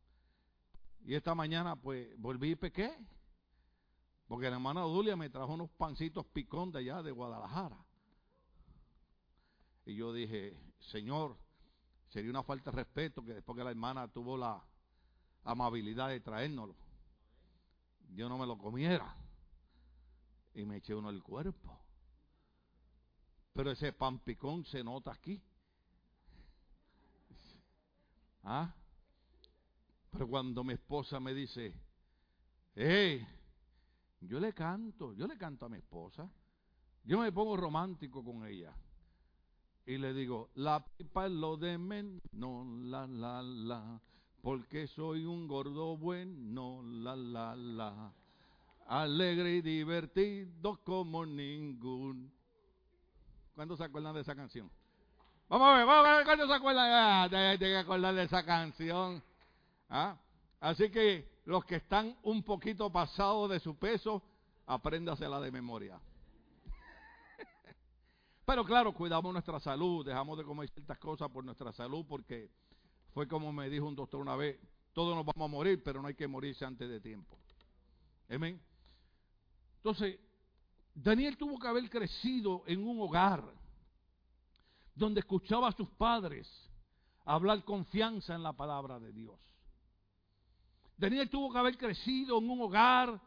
[1.05, 2.93] Y esta mañana pues volví y pequé.
[4.27, 7.79] Porque la hermana Dulia me trajo unos pancitos picón de allá de Guadalajara.
[9.85, 11.37] Y yo dije, Señor,
[12.09, 14.63] sería una falta de respeto que después que la hermana tuvo la
[15.45, 16.75] amabilidad de traérnoslo,
[18.15, 19.15] yo no me lo comiera.
[20.55, 21.79] Y me eché uno el cuerpo.
[23.53, 25.43] Pero ese pan picón se nota aquí.
[28.43, 28.75] ¿Ah?
[30.11, 31.75] Pero cuando mi esposa me dice,
[32.75, 33.27] hey,
[34.21, 36.31] yo le canto, yo le canto a mi esposa.
[37.05, 38.75] Yo me pongo romántico con ella.
[39.87, 44.01] Y le digo, la pipa es lo de menos, la, la, la.
[44.43, 48.13] Porque soy un gordo bueno, la, la, la.
[48.89, 52.33] Alegre y divertido como ningún.
[53.55, 54.69] ¿Cuándo se acuerdan de esa canción?
[55.49, 57.31] Vamos a ver, vamos a ver cuándo se acuerdan.
[57.31, 59.23] De, que acordar de esa canción.
[59.89, 60.17] ¿Ah?
[60.61, 64.21] Así que los que están un poquito pasados de su peso,
[64.67, 66.01] apréndasela de memoria.
[68.47, 72.49] Pero claro, cuidamos nuestra salud, dejamos de comer ciertas cosas por nuestra salud, porque
[73.13, 74.57] fue como me dijo un doctor una vez,
[74.93, 77.37] todos nos vamos a morir, pero no hay que morirse antes de tiempo.
[78.31, 78.63] Amén.
[79.79, 80.21] Entonces,
[80.95, 83.43] Daniel tuvo que haber crecido en un hogar
[84.95, 86.49] donde escuchaba a sus padres
[87.25, 89.41] hablar confianza en la palabra de Dios.
[90.97, 93.21] Daniel tuvo que haber crecido en un hogar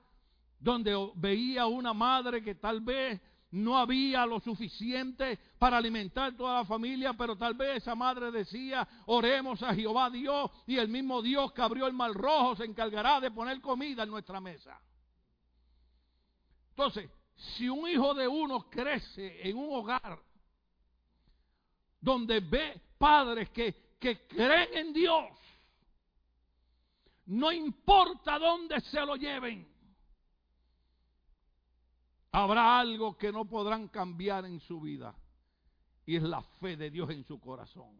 [0.57, 6.59] donde veía a una madre que tal vez no había lo suficiente para alimentar toda
[6.59, 11.21] la familia, pero tal vez esa madre decía, oremos a Jehová Dios y el mismo
[11.21, 14.79] Dios que abrió el mar rojo se encargará de poner comida en nuestra mesa.
[16.69, 20.19] Entonces, si un hijo de uno crece en un hogar
[21.99, 25.25] donde ve padres que, que creen en Dios,
[27.25, 29.67] no importa dónde se lo lleven.
[32.31, 35.15] Habrá algo que no podrán cambiar en su vida.
[36.05, 37.99] Y es la fe de Dios en su corazón.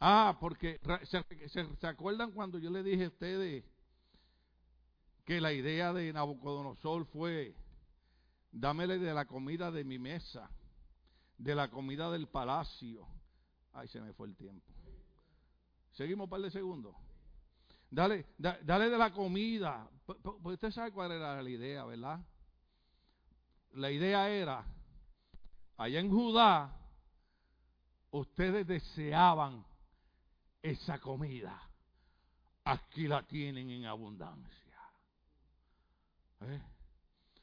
[0.00, 3.64] Ah, porque ¿se, acuerdan cuando yo le dije a ustedes
[5.26, 7.54] que la idea de Nabucodonosor fue,
[8.50, 10.50] dámele de la comida de mi mesa,
[11.36, 13.06] de la comida del palacio.
[13.72, 14.72] Ay, se me fue el tiempo.
[15.92, 16.96] Seguimos un par de segundos.
[17.90, 19.88] Dale, dale de la comida.
[20.06, 22.20] Pues usted sabe cuál era la idea, ¿verdad?
[23.72, 24.64] La idea era,
[25.76, 26.76] allá en Judá,
[28.10, 29.64] ustedes deseaban
[30.62, 31.60] esa comida.
[32.64, 34.76] Aquí la tienen en abundancia.
[36.42, 36.62] ¿Eh?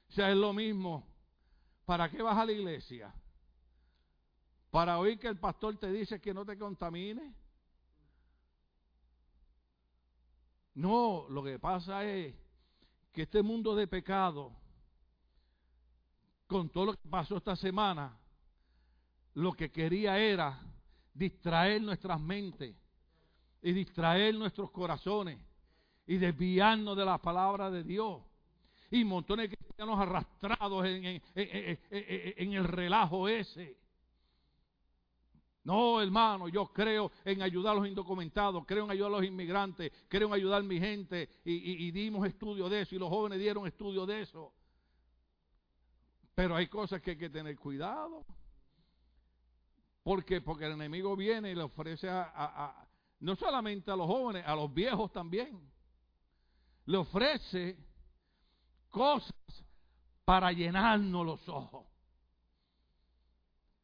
[0.10, 1.06] O sea, es lo mismo.
[1.86, 3.14] ¿Para qué vas a la iglesia?
[4.72, 7.34] ¿Para oír que el pastor te dice que no te contamines?
[10.78, 12.36] No, lo que pasa es
[13.12, 14.52] que este mundo de pecado,
[16.46, 18.16] con todo lo que pasó esta semana,
[19.34, 20.62] lo que quería era
[21.16, 22.76] distraer nuestras mentes
[23.64, 25.40] y distraer nuestros corazones
[26.06, 28.22] y desviarnos de la palabra de Dios.
[28.92, 33.76] Y montones de cristianos arrastrados en, en el relajo ese.
[35.68, 39.92] No, hermano, yo creo en ayudar a los indocumentados, creo en ayudar a los inmigrantes,
[40.08, 43.68] creo en ayudar a mi gente y, dimos estudio de eso y los jóvenes dieron
[43.68, 44.54] estudio de eso.
[46.34, 48.26] Pero hay cosas que hay que tener cuidado.
[50.04, 50.40] ¿Por qué?
[50.40, 52.88] Porque el enemigo viene y le ofrece a,
[53.20, 55.70] no solamente a los jóvenes, a los viejos también.
[56.86, 57.78] Le ofrece
[58.90, 59.36] cosas
[60.24, 61.97] para llenarnos los ojos.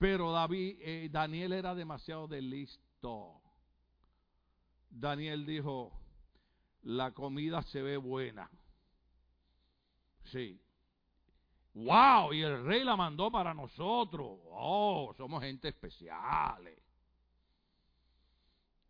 [0.03, 3.39] Pero David, eh, Daniel era demasiado de listo.
[4.89, 5.93] Daniel dijo,
[6.81, 8.51] la comida se ve buena.
[10.25, 10.61] Sí.
[11.73, 14.39] Wow, y el rey la mandó para nosotros.
[14.51, 16.69] Oh, somos gente especial.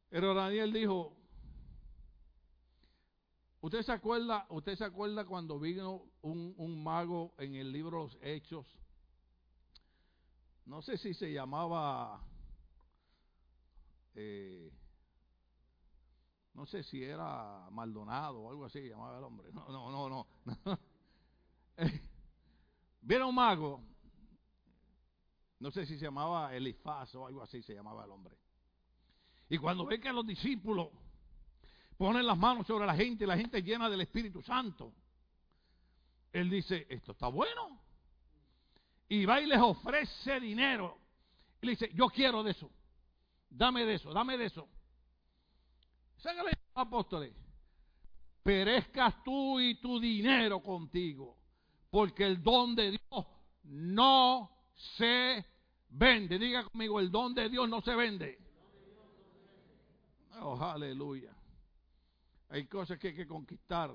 [0.09, 1.15] Pero Daniel dijo,
[3.61, 8.65] ¿usted se acuerda, usted se acuerda cuando vino un, mago en el libro Los Hechos?
[10.65, 12.21] No sé si se llamaba
[14.15, 14.71] eh,
[16.53, 19.49] no sé si era Maldonado o algo así, llamaba el hombre.
[19.53, 20.79] No, no, no, no.
[23.27, 23.83] Un mago,
[25.59, 28.37] no sé si se llamaba Elifaz o algo así se llamaba el hombre.
[29.49, 30.89] Y cuando ve que los discípulos
[31.97, 34.93] ponen las manos sobre la gente y la gente llena del Espíritu Santo,
[36.31, 37.81] él dice, esto está bueno.
[39.09, 40.97] Y va y les ofrece dinero.
[41.61, 42.71] Y le dice, yo quiero de eso.
[43.49, 44.67] Dame de eso, dame de eso.
[46.17, 47.33] Ságale, apóstoles.
[48.41, 51.37] Perezcas tú y tu dinero contigo,
[51.89, 53.25] porque el don de Dios
[53.63, 54.51] no
[54.97, 55.45] se
[55.89, 56.37] vende.
[56.37, 58.39] Diga conmigo, el don de Dios no se vende.
[60.41, 61.33] Oh, aleluya.
[62.49, 63.91] Hay cosas que hay que conquistar.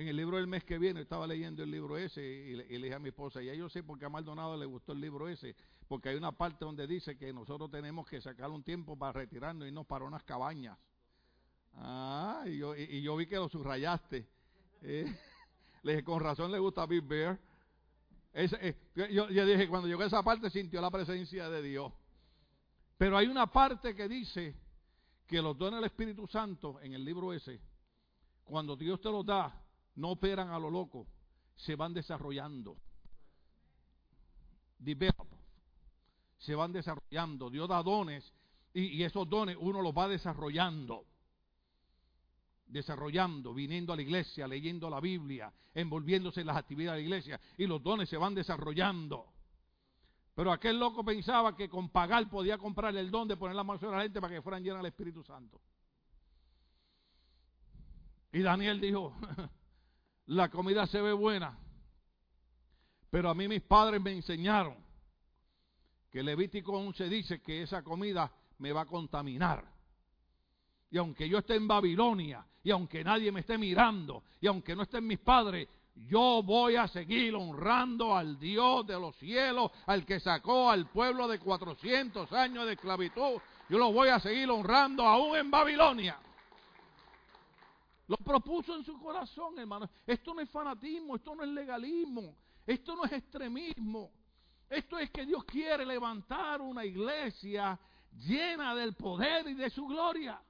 [0.00, 2.94] En el libro del mes que viene estaba leyendo el libro ese y le, dije
[2.94, 5.54] a mi esposa, ya yo sé por qué a Maldonado le gustó el libro ese,
[5.86, 9.68] porque hay una parte donde dice que nosotros tenemos que sacar un tiempo para retirarnos
[9.68, 10.78] y no para unas cabañas.
[11.74, 14.26] Ah, y yo, y, yo vi que lo subrayaste.
[14.80, 15.04] Eh,
[15.82, 17.38] le dije, con razón le gusta Big Bear.
[18.32, 21.92] Eh, yo, yo, dije, cuando llegó a esa parte sintió la presencia de Dios.
[22.96, 24.56] Pero hay una parte que dice
[25.26, 27.60] que los dones del Espíritu Santo en el libro ese,
[28.44, 29.59] cuando Dios te los da,
[29.96, 31.06] no operan a lo loco,
[31.56, 32.76] se van desarrollando.
[34.78, 35.28] Develop.
[36.38, 37.50] Se van desarrollando.
[37.50, 38.32] Dios da dones
[38.72, 41.06] y, esos dones uno los va desarrollando
[42.66, 47.40] desarrollando, viniendo a la iglesia, leyendo la Biblia, envolviéndose en las actividades de la iglesia,
[47.58, 49.26] y los dones se van desarrollando.
[50.34, 53.80] Pero aquel loco pensaba que con pagar podía comprar el don de poner la mano
[53.80, 55.60] sobre la gente para que fueran llenas del Espíritu Santo.
[58.32, 59.16] Y Daniel dijo,
[60.30, 61.58] la comida se ve buena,
[63.10, 64.76] pero a mí mis padres me enseñaron
[66.08, 69.64] que Levítico 11 dice que esa comida me va a contaminar.
[70.88, 74.82] Y aunque yo esté en Babilonia, y aunque nadie me esté mirando, y aunque no
[74.82, 75.66] estén mis padres,
[75.96, 81.26] yo voy a seguir honrando al Dios de los cielos, al que sacó al pueblo
[81.26, 83.40] de 400 años de esclavitud.
[83.68, 86.20] Yo lo voy a seguir honrando aún en Babilonia.
[88.10, 89.88] Lo propuso en su corazón, hermano.
[90.04, 92.34] Esto no es fanatismo, esto no es legalismo,
[92.66, 94.10] esto no es extremismo.
[94.68, 97.78] Esto es que Dios quiere levantar una iglesia
[98.26, 100.42] llena del poder y de su gloria.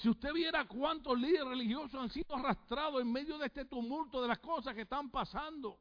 [0.00, 4.28] Si usted viera cuántos líderes religiosos han sido arrastrados en medio de este tumulto de
[4.28, 5.80] las cosas que están pasando.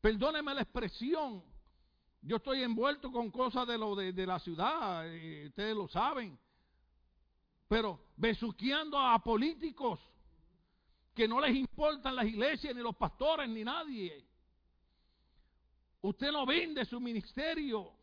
[0.00, 1.44] Perdóneme la expresión.
[2.22, 6.41] Yo estoy envuelto con cosas de lo de, la ciudad, eh, ustedes lo saben.
[7.72, 9.98] Pero besuqueando a políticos
[11.14, 14.26] que no les importan las iglesias, ni los pastores, ni nadie.
[16.02, 17.94] Usted no vende su ministerio.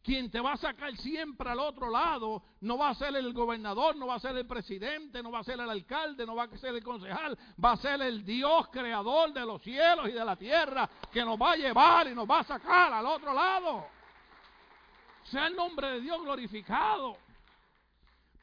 [0.00, 3.96] Quien te va a sacar siempre al otro lado no va a ser el gobernador,
[3.96, 6.56] no va a ser el presidente, no va a ser el alcalde, no va a
[6.56, 10.36] ser el concejal, va a ser el Dios creador de los cielos y de la
[10.36, 13.88] tierra que nos va a llevar y nos va a sacar al otro lado.
[15.24, 17.23] Sea el nombre de Dios glorificado.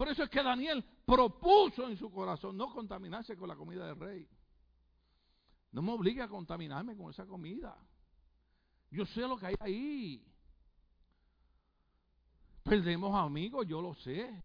[0.01, 3.99] Por eso es que Daniel propuso en su corazón no contaminarse con la comida del
[3.99, 4.27] rey.
[5.73, 7.77] No me obligue a contaminarme con esa comida.
[8.89, 10.25] Yo sé lo que hay ahí.
[12.63, 14.41] Perdemos amigos, yo lo sé.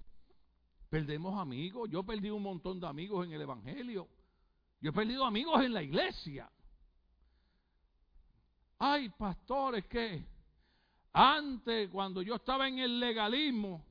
[0.90, 1.88] Perdemos amigos.
[1.88, 4.09] Yo perdido un montón de amigos en el Evangelio.
[4.82, 6.52] Yo he perdido amigos en la iglesia.
[8.78, 10.22] Ay, pastores, que
[11.14, 13.86] antes, cuando yo estaba en el legalismo,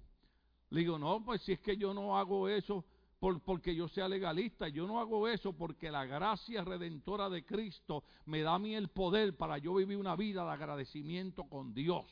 [0.75, 2.83] le digo, no, pues si es que yo no hago eso
[3.17, 8.03] por, porque yo sea legalista, yo no hago eso porque la gracia redentora de Cristo
[8.25, 12.05] me da a mí el poder para yo vivir una vida de agradecimiento con Dios.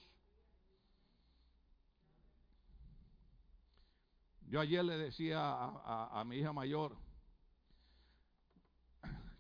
[4.48, 6.96] Yo ayer le decía a, mi hija mayor,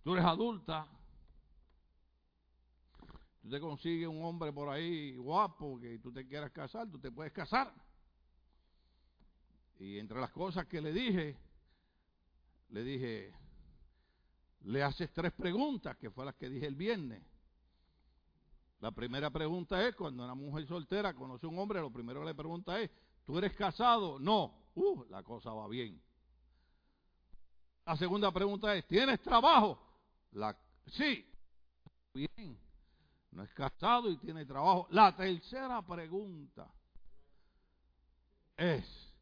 [0.04, 0.86] tú eres adulta,
[3.42, 7.10] tú te consigues un hombre por ahí guapo que tú te quieras casar, tú te
[7.10, 7.74] puedes casar.
[9.80, 11.38] Y entre las cosas que le dije,
[12.70, 13.34] le dije,
[14.62, 17.22] le haces tres preguntas, que fue las que dije el viernes.
[18.80, 22.28] La primera pregunta es, cuando una mujer soltera conoce a un hombre, lo primero que
[22.28, 22.92] le pregunta es,
[23.26, 24.20] ¿tú eres casado?
[24.20, 24.64] No.
[24.76, 26.02] Uh, la cosa va bien.
[27.86, 29.80] La segunda pregunta es, ¿tienes trabajo?
[30.32, 30.58] La,
[30.88, 31.26] sí.
[32.14, 32.60] Bien.
[33.32, 34.88] No es casado y tiene trabajo.
[34.92, 36.72] La tercera pregunta
[38.56, 39.13] es,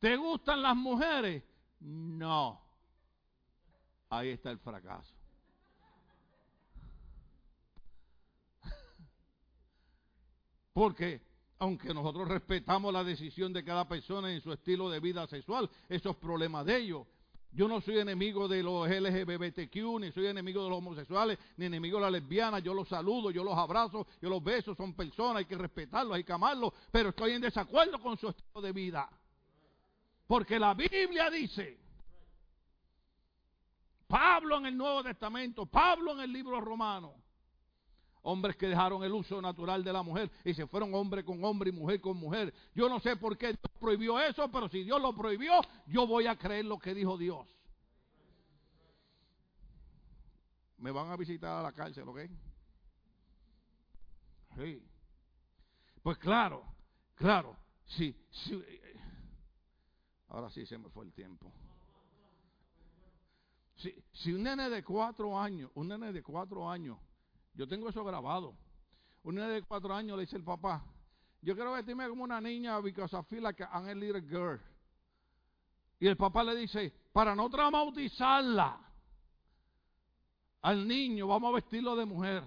[0.00, 1.44] ¿te gustan las mujeres?
[1.80, 2.60] No.
[4.08, 5.14] Ahí está el fracaso.
[10.72, 11.22] Porque
[11.60, 16.10] aunque nosotros respetamos la decisión de cada persona en su estilo de vida sexual, eso
[16.10, 17.06] es problema de ellos.
[17.52, 21.98] Yo no soy enemigo de los LGBTQ, ni soy enemigo de los homosexuales, ni enemigo
[21.98, 22.62] de las lesbianas.
[22.62, 26.24] Yo los saludo, yo los abrazo, yo los beso, son personas, hay que respetarlos, hay
[26.24, 29.10] que amarlos, pero estoy en desacuerdo con su estilo de vida.
[30.30, 31.76] Porque la Biblia dice,
[34.06, 37.12] Pablo en el Nuevo Testamento, Pablo en el libro romano,
[38.22, 41.70] Hombres que dejaron el uso natural de la mujer y se fueron hombre con hombre
[41.70, 42.54] y mujer con mujer.
[42.76, 45.52] Yo no sé por qué Dios prohibió eso, pero si Dios lo prohibió,
[45.88, 47.48] yo voy a creer lo que dijo Dios.
[50.78, 52.20] Me van a visitar a la cárcel, ¿ok?
[54.58, 54.80] Sí.
[56.04, 56.62] Pues claro,
[57.16, 57.56] claro,
[57.86, 58.79] sí, sí.
[60.30, 61.52] Ahora sí se me fue el tiempo.
[63.76, 66.98] Si, si un nene de cuatro años, un nene de cuatro años
[67.54, 68.54] yo tengo eso grabado.
[69.22, 70.82] Una de cuatro años le dice el papá,
[71.42, 74.58] yo quiero vestirme como una niña because I feel like I'm a little girl.
[75.98, 78.80] Y el papá le dice, para no traumatizarla
[80.62, 82.42] al niño, vamos a vestirlo de mujer.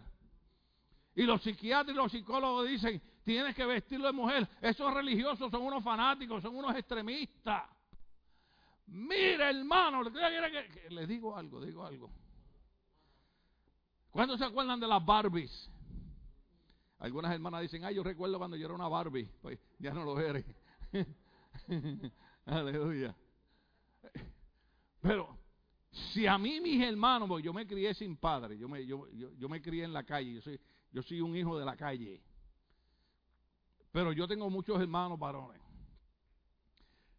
[1.15, 4.47] Y los psiquiatras y los psicólogos dicen, tienes que vestirlo de mujer.
[4.61, 7.63] Esos religiosos son unos fanáticos, son unos extremistas.
[8.88, 12.09] Mire, hermano, le digo algo, digo algo.
[14.11, 15.69] ¿Cuándo se acuerdan de las Barbies?
[16.99, 19.30] Algunas hermanas dicen, ay, yo recuerdo cuando yo era una Barbie.
[19.41, 20.45] Pues ya no lo eres.
[22.45, 23.15] Aleluya.
[25.01, 25.38] Pero
[26.13, 29.49] si a mí mis hermanos, porque yo me crié sin padre, yo me, yo, yo,
[29.49, 30.59] me crié en la calle, yo soy,
[30.91, 32.21] yo soy un hijo de la calle.
[33.93, 35.61] Pero yo tengo muchos hermanos varones.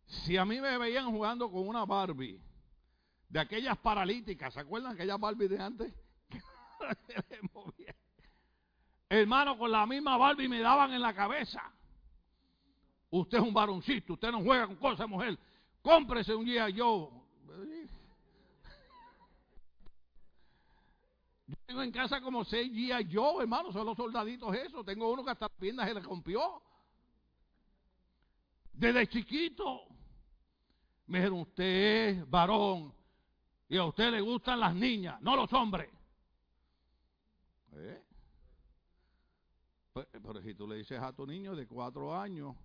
[0.06, 2.42] Si a mí me veían jugando con una Barbie,
[3.28, 5.94] de aquellas paralíticas, ¿se acuerdan aquellas Barbie de antes?
[9.08, 11.62] Hermano, con la misma Barbie me daban en la cabeza.
[13.10, 15.38] Usted es un varoncito, usted no juega con cosas, mujer.
[15.80, 17.24] Cómprese un día yo.
[21.46, 24.82] Yo tengo en casa como seis días yo, hermano, son los soldaditos eso.
[24.82, 26.62] Tengo uno que hasta las piernas se le rompió.
[28.72, 29.82] Desde chiquito.
[31.06, 31.64] Me dijeron, usted
[32.08, 32.94] es varón
[33.68, 35.90] y a usted le gustan las niñas, no los hombres.
[37.72, 38.02] ¿Eh?
[39.92, 42.56] Pero si tú le dices a tu niño de cuatro años,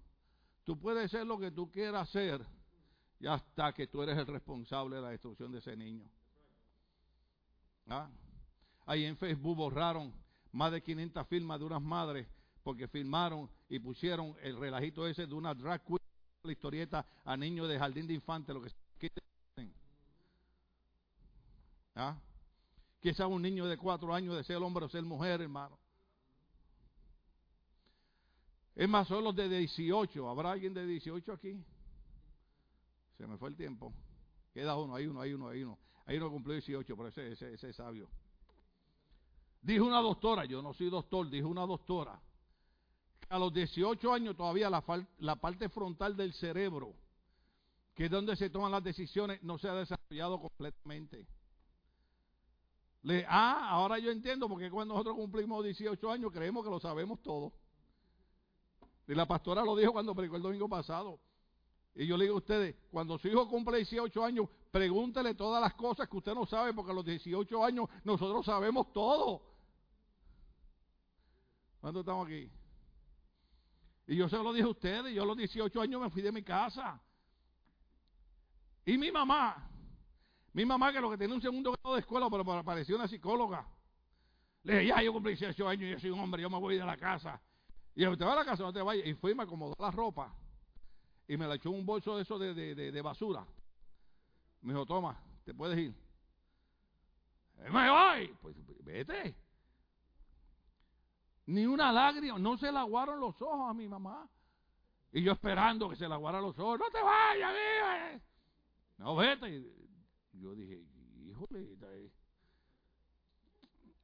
[0.63, 2.45] tú puedes ser lo que tú quieras hacer
[3.19, 6.09] y hasta que tú eres el responsable de la destrucción de ese niño.
[7.87, 8.09] ¿Ah?
[8.89, 10.11] Ahí en Facebook borraron
[10.51, 12.27] más de 500 firmas de unas madres
[12.63, 15.99] porque firmaron y pusieron el relajito ese de una drag queen,
[16.41, 18.71] la historieta a niños de jardín de infantes, lo que
[21.93, 22.17] ¿Ah?
[22.99, 25.77] Quizás un niño de cuatro años de ser hombre o ser mujer, hermano.
[28.73, 30.27] Es más, son los de 18.
[30.27, 31.63] ¿Habrá alguien de 18 aquí?
[33.19, 33.93] Se me fue el tiempo.
[34.51, 35.77] Queda uno, hay uno, hay uno, hay uno.
[36.07, 38.09] Hay uno cumplió 18, pero ese, ese, ese es sabio.
[39.61, 42.19] Dijo una doctora, yo no soy doctor, dijo una doctora,
[43.29, 44.83] a los 18 años todavía la,
[45.19, 46.95] la parte frontal del cerebro,
[47.93, 51.27] que es donde se toman las decisiones, no se ha desarrollado completamente.
[53.03, 57.21] Le, ah, ahora yo entiendo porque cuando nosotros cumplimos 18 años creemos que lo sabemos
[57.21, 57.53] todo.
[59.07, 61.19] Y la pastora lo dijo cuando predicó el domingo pasado.
[61.95, 65.73] Y yo le digo a ustedes, cuando su hijo cumple 18 años, pregúntele todas las
[65.73, 69.41] cosas que usted no sabe, porque a los 18 años nosotros sabemos todo.
[71.79, 72.51] ¿Cuántos estamos aquí?
[74.07, 76.31] Y yo se lo dije a ustedes, yo a los 18 años me fui de
[76.31, 77.01] mi casa.
[78.85, 79.69] Y mi mamá,
[80.53, 83.67] mi mamá, que lo que tenía un segundo grado de escuela, pero parecía una psicóloga.
[84.63, 86.85] Le dije, ya, yo cumplí 18 años, yo soy un hombre, yo me voy de
[86.85, 87.39] la casa.
[87.95, 89.05] Y yo, te va a la casa, no te vayas.
[89.05, 90.33] Y fui, me acomodó la ropa.
[91.27, 93.45] Y me la echó un bolso de eso de, de, de, basura.
[94.61, 95.95] Me dijo, toma, te puedes ir.
[97.71, 98.37] Me voy.
[98.41, 99.35] Pues vete.
[101.45, 104.29] Ni una lágrima, no se le aguaron los ojos a mi mamá.
[105.11, 106.79] Y yo esperando que se le aguaran los ojos.
[106.79, 108.21] No te vayas, vive.
[108.97, 109.65] No, vete
[110.33, 110.83] Yo dije,
[111.25, 111.77] híjole,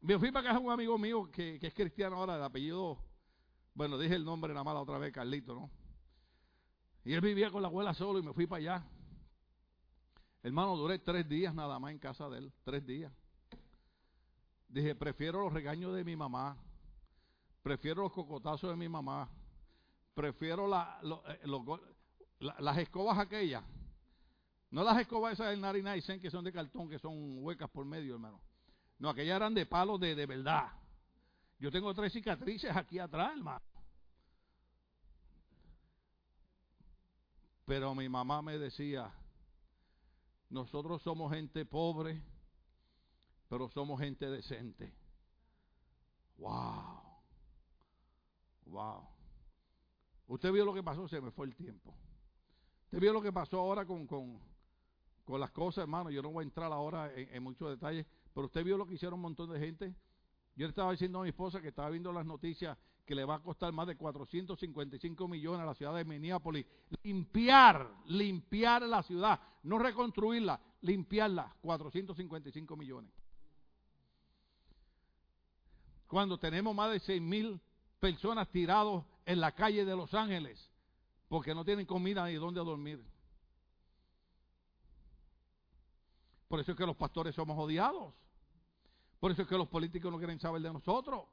[0.05, 2.99] me fui para casa un amigo mío que, que es cristiano ahora, de apellido,
[3.73, 5.71] bueno, dije el nombre nada más la otra vez, Carlito, ¿no?
[7.03, 8.87] Y él vivía con la abuela solo y me fui para allá.
[10.45, 13.11] Hermano, duré tres días nada más en casa de él, tres días.
[14.67, 16.55] Dije, prefiero los regaños de mi mamá,
[17.63, 19.27] prefiero los cocotazos de mi mamá,
[20.13, 21.39] prefiero eh,
[22.59, 23.63] las escobas aquellas.
[24.69, 28.13] No las escobas esas del Narinaisen que son de cartón, que son huecas por medio,
[28.13, 28.39] hermano.
[28.99, 30.71] No, aquellas eran de palos de, de verdad.
[31.57, 33.65] Yo tengo tres cicatrices aquí atrás, hermano.
[37.65, 39.11] Pero mi mamá me decía,
[40.49, 42.21] nosotros somos gente pobre,
[43.49, 44.93] pero somos gente decente.
[46.37, 47.01] Wow.
[48.65, 49.07] Wow.
[50.27, 51.93] Usted vio lo que pasó, se me fue el tiempo.
[52.85, 54.39] Usted vio lo que pasó ahora con, con,
[55.23, 56.09] con las cosas, hermano.
[56.09, 58.95] Yo no voy a entrar ahora en, en muchos detalles, pero usted vio lo que
[58.95, 59.95] hicieron un montón de gente.
[60.55, 63.35] Yo le estaba diciendo a mi esposa que estaba viendo las noticias que le va
[63.35, 66.65] a costar más de 455 millones a la ciudad de Minneapolis.
[67.03, 73.11] Limpiar, limpiar la ciudad, no reconstruirla, limpiarla, 455 millones.
[76.07, 77.59] Cuando tenemos más de 6 mil
[77.99, 80.71] personas tirados en la calle de Los Ángeles
[81.27, 83.03] porque no tienen comida ni dónde dormir.
[86.47, 88.13] Por eso es que los pastores somos odiados.
[89.19, 91.25] Por eso es que los políticos no quieren saber de nosotros.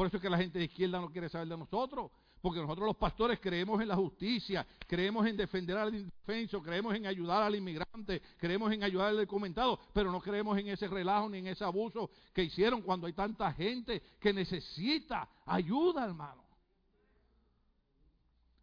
[0.00, 2.10] Por eso es que la gente de izquierda no quiere saber de nosotros.
[2.40, 7.04] Porque nosotros los pastores creemos en la justicia, creemos en defender al indefenso, creemos en
[7.04, 11.36] ayudar al inmigrante, creemos en ayudar al documentado, pero no creemos en ese relajo ni
[11.36, 16.44] en ese abuso que hicieron cuando hay tanta gente que necesita ayuda, hermano.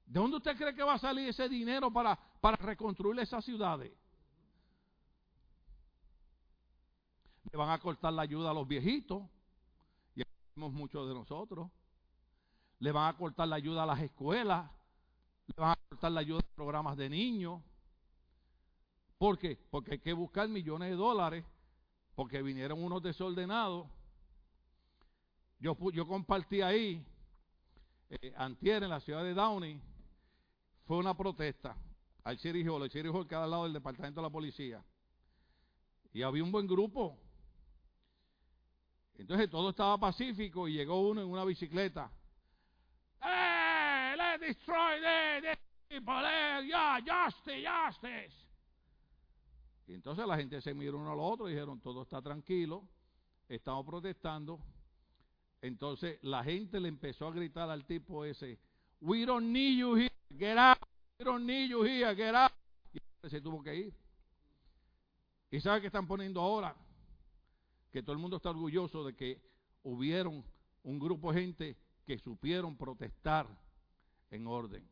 [0.07, 3.91] ¿De dónde usted cree que va a salir ese dinero para, para reconstruir esas ciudades?
[7.51, 9.21] Le van a cortar la ayuda a los viejitos,
[10.57, 11.69] muchos de nosotros.
[12.79, 14.69] Le van a cortar la ayuda a las escuelas,
[15.47, 17.61] le van a cortar la ayuda a programas de niños.
[19.17, 19.57] ¿Por qué?
[19.69, 21.45] Porque hay que buscar millones de dólares,
[22.15, 23.87] porque vinieron unos desordenados.
[25.59, 27.03] Yo, yo compartí ahí,
[28.09, 29.81] eh, antier en la ciudad de Downey,
[30.85, 31.75] fue una protesta
[32.23, 34.83] al City Hall, el City Hall cada lado del departamento de la policía.
[36.13, 37.17] Y había un buen grupo
[39.17, 42.11] entonces todo estaba pacífico y llegó uno en una bicicleta.
[43.23, 44.15] ¡Eh!
[44.15, 45.01] ¡Let's destroy
[45.89, 46.67] people!
[46.67, 46.99] ¡Ya!
[46.99, 47.65] ¡Justice!
[47.67, 48.47] ¡Justice!
[49.87, 52.87] Y entonces la gente se miró uno al otro y dijeron, todo está tranquilo,
[53.47, 54.59] estamos protestando.
[55.61, 58.59] Entonces la gente le empezó a gritar al tipo ese,
[58.99, 60.77] We don't need you here, get out.
[61.19, 62.51] We don't need you here, get out.
[62.93, 63.93] Y se tuvo que ir.
[65.49, 66.75] ¿Y sabe qué están poniendo ahora?
[67.97, 69.41] Que todo el mundo está orgulloso de que
[69.81, 70.45] hubieron
[70.83, 73.47] un grupo de gente que supieron protestar
[74.29, 74.87] en orden.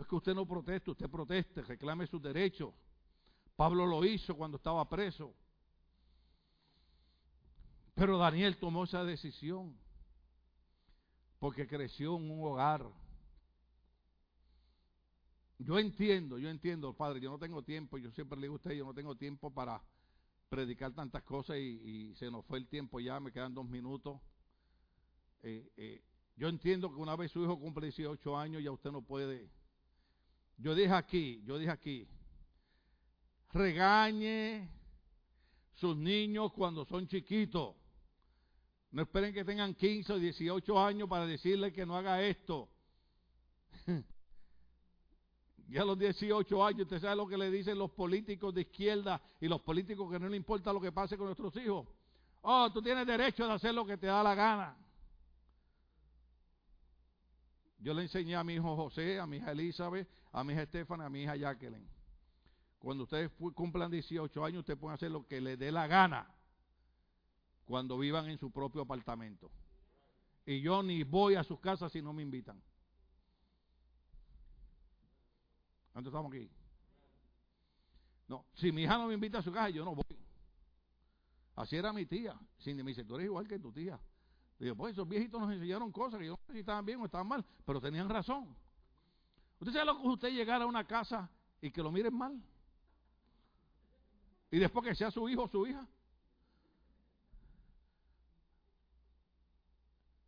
[0.00, 2.74] Es que usted no proteste, usted proteste, reclame sus derechos.
[3.54, 5.32] Pablo lo hizo cuando estaba preso.
[7.94, 9.78] Pero Daniel tomó esa decisión
[11.38, 12.84] porque creció en un hogar.
[15.56, 18.72] Yo entiendo, yo entiendo, padre, yo no tengo tiempo, yo siempre le digo a usted,
[18.72, 19.80] yo no tengo tiempo para
[20.52, 24.20] predicar tantas cosas y, se nos fue el tiempo ya, me quedan dos minutos.
[25.42, 26.04] Eh, eh,
[26.36, 29.48] yo entiendo que una vez su hijo cumple 18 años ya usted no puede.
[30.58, 32.06] Yo dije aquí, yo dije aquí,
[33.50, 34.68] regañe
[35.72, 37.74] sus niños cuando son chiquitos.
[38.90, 42.68] No esperen que tengan 15 o 18 años para decirle que no haga esto.
[45.72, 49.22] Y a los 18 años, usted sabe lo que le dicen los políticos de izquierda
[49.40, 51.88] y los políticos que no le importa lo que pase con nuestros hijos.
[52.42, 54.76] Oh, tú tienes derecho de hacer lo que te da la gana.
[57.78, 61.06] Yo le enseñé a mi hijo José, a mi hija Elizabeth, a mi hija Estefana,
[61.06, 61.88] a mi hija Jacqueline.
[62.78, 66.28] Cuando ustedes cumplan 18 años, ustedes pueden hacer lo que les dé la gana
[67.64, 69.50] cuando vivan en su propio apartamento.
[70.44, 72.62] Y yo ni voy a sus casas si no me invitan.
[75.94, 76.50] ¿Dónde estamos aquí?
[78.28, 80.04] No, si mi hija no me invita a su casa, yo no voy.
[81.56, 82.38] Así era mi tía.
[82.58, 84.00] Sin me dice, tú eres igual que tu tía.
[84.58, 87.04] Digo, pues esos viejitos nos enseñaron cosas que yo no sé si estaban bien o
[87.04, 88.56] estaban mal, pero tenían razón.
[89.58, 91.30] ¿Usted sabe lo que usted llegar a una casa
[91.60, 92.42] y que lo miren mal?
[94.50, 95.86] Y después que sea su hijo o su hija.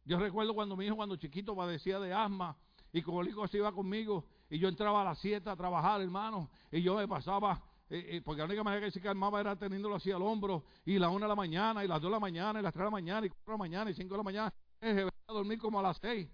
[0.04, 2.56] Yo recuerdo cuando mi hijo, cuando chiquito, padecía de asma
[2.92, 6.00] y como el hijo se iba conmigo y yo entraba a las 7 a trabajar,
[6.00, 9.56] hermano, y yo me pasaba eh, eh, porque la única manera que se calmaba era
[9.56, 12.20] teniéndolo así al hombro, y la una de la mañana, y las dos de la
[12.20, 14.18] mañana, y las tres de la mañana, y cuatro de la mañana, y cinco de
[14.18, 16.28] la mañana, eh, a dormir como a las seis.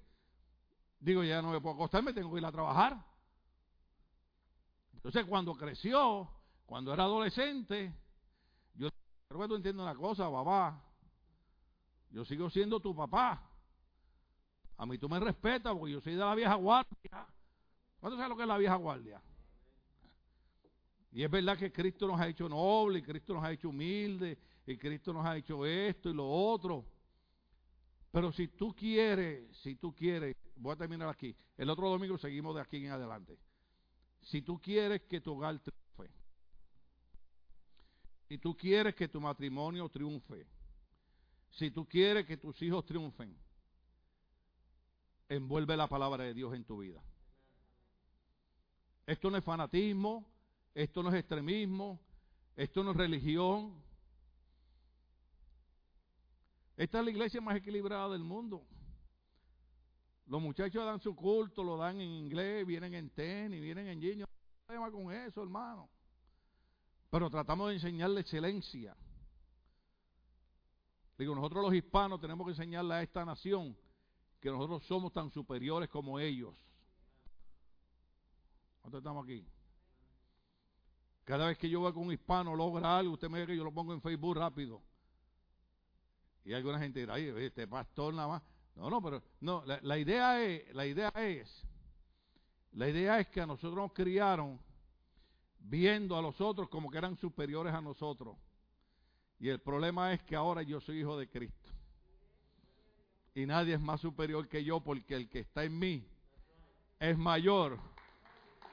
[0.99, 3.03] Digo, ya no me puedo acostarme, tengo que ir a trabajar.
[4.93, 6.29] Entonces, cuando creció,
[6.67, 7.95] cuando era adolescente,
[8.75, 8.91] yo
[9.29, 10.79] creo que tú entiendes una cosa, papá.
[12.11, 13.51] Yo sigo siendo tu papá.
[14.77, 17.27] A mí tú me respetas porque yo soy de la vieja guardia.
[18.01, 19.23] ¿Cuánto sabes lo que es la vieja guardia?
[21.13, 24.39] Y es verdad que Cristo nos ha hecho noble, y Cristo nos ha hecho humilde,
[24.67, 26.87] y Cristo nos ha hecho esto y lo otro.
[28.11, 31.35] Pero si tú quieres, si tú quieres, voy a terminar aquí.
[31.57, 33.39] El otro domingo seguimos de aquí en adelante.
[34.23, 36.15] Si tú quieres que tu hogar triunfe,
[38.29, 40.47] si tú quieres que tu matrimonio triunfe,
[41.51, 43.37] si tú quieres que tus hijos triunfen,
[45.29, 47.03] envuelve la palabra de Dios en tu vida.
[49.11, 50.25] Esto no es fanatismo,
[50.73, 51.99] esto no es extremismo,
[52.55, 53.75] esto no es religión.
[56.77, 58.65] Esta es la iglesia más equilibrada del mundo.
[60.27, 64.19] Los muchachos dan su culto, lo dan en inglés, vienen en tenis, vienen en jeans.
[64.21, 65.89] No hay problema con eso, hermano.
[67.11, 68.97] Pero tratamos de enseñarle excelencia.
[71.19, 73.77] Digo, nosotros los hispanos tenemos que enseñarle a esta nación
[74.39, 76.55] que nosotros somos tan superiores como ellos.
[78.81, 79.47] ¿Cuántos estamos aquí?
[81.25, 83.65] Cada vez que yo veo que un hispano logra algo, usted me ve que yo
[83.65, 84.83] lo pongo en Facebook rápido.
[86.45, 88.43] Y alguna gente dirá, ay, este pastor nada más.
[88.75, 91.67] No, no, pero no, la, la, idea es, la idea es,
[92.73, 94.59] la idea es que a nosotros nos criaron
[95.59, 98.37] viendo a los otros como que eran superiores a nosotros.
[99.39, 101.71] Y el problema es que ahora yo soy hijo de Cristo.
[103.35, 106.07] Y nadie es más superior que yo porque el que está en mí
[106.99, 107.79] es mayor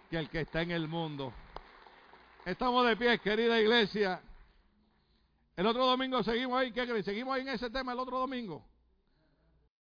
[0.10, 1.34] que el que está en el mundo.
[2.46, 4.22] Estamos de pie, querida iglesia.
[5.56, 7.04] El otro domingo seguimos ahí, ¿qué?
[7.04, 8.64] Seguimos ahí en ese tema el otro domingo.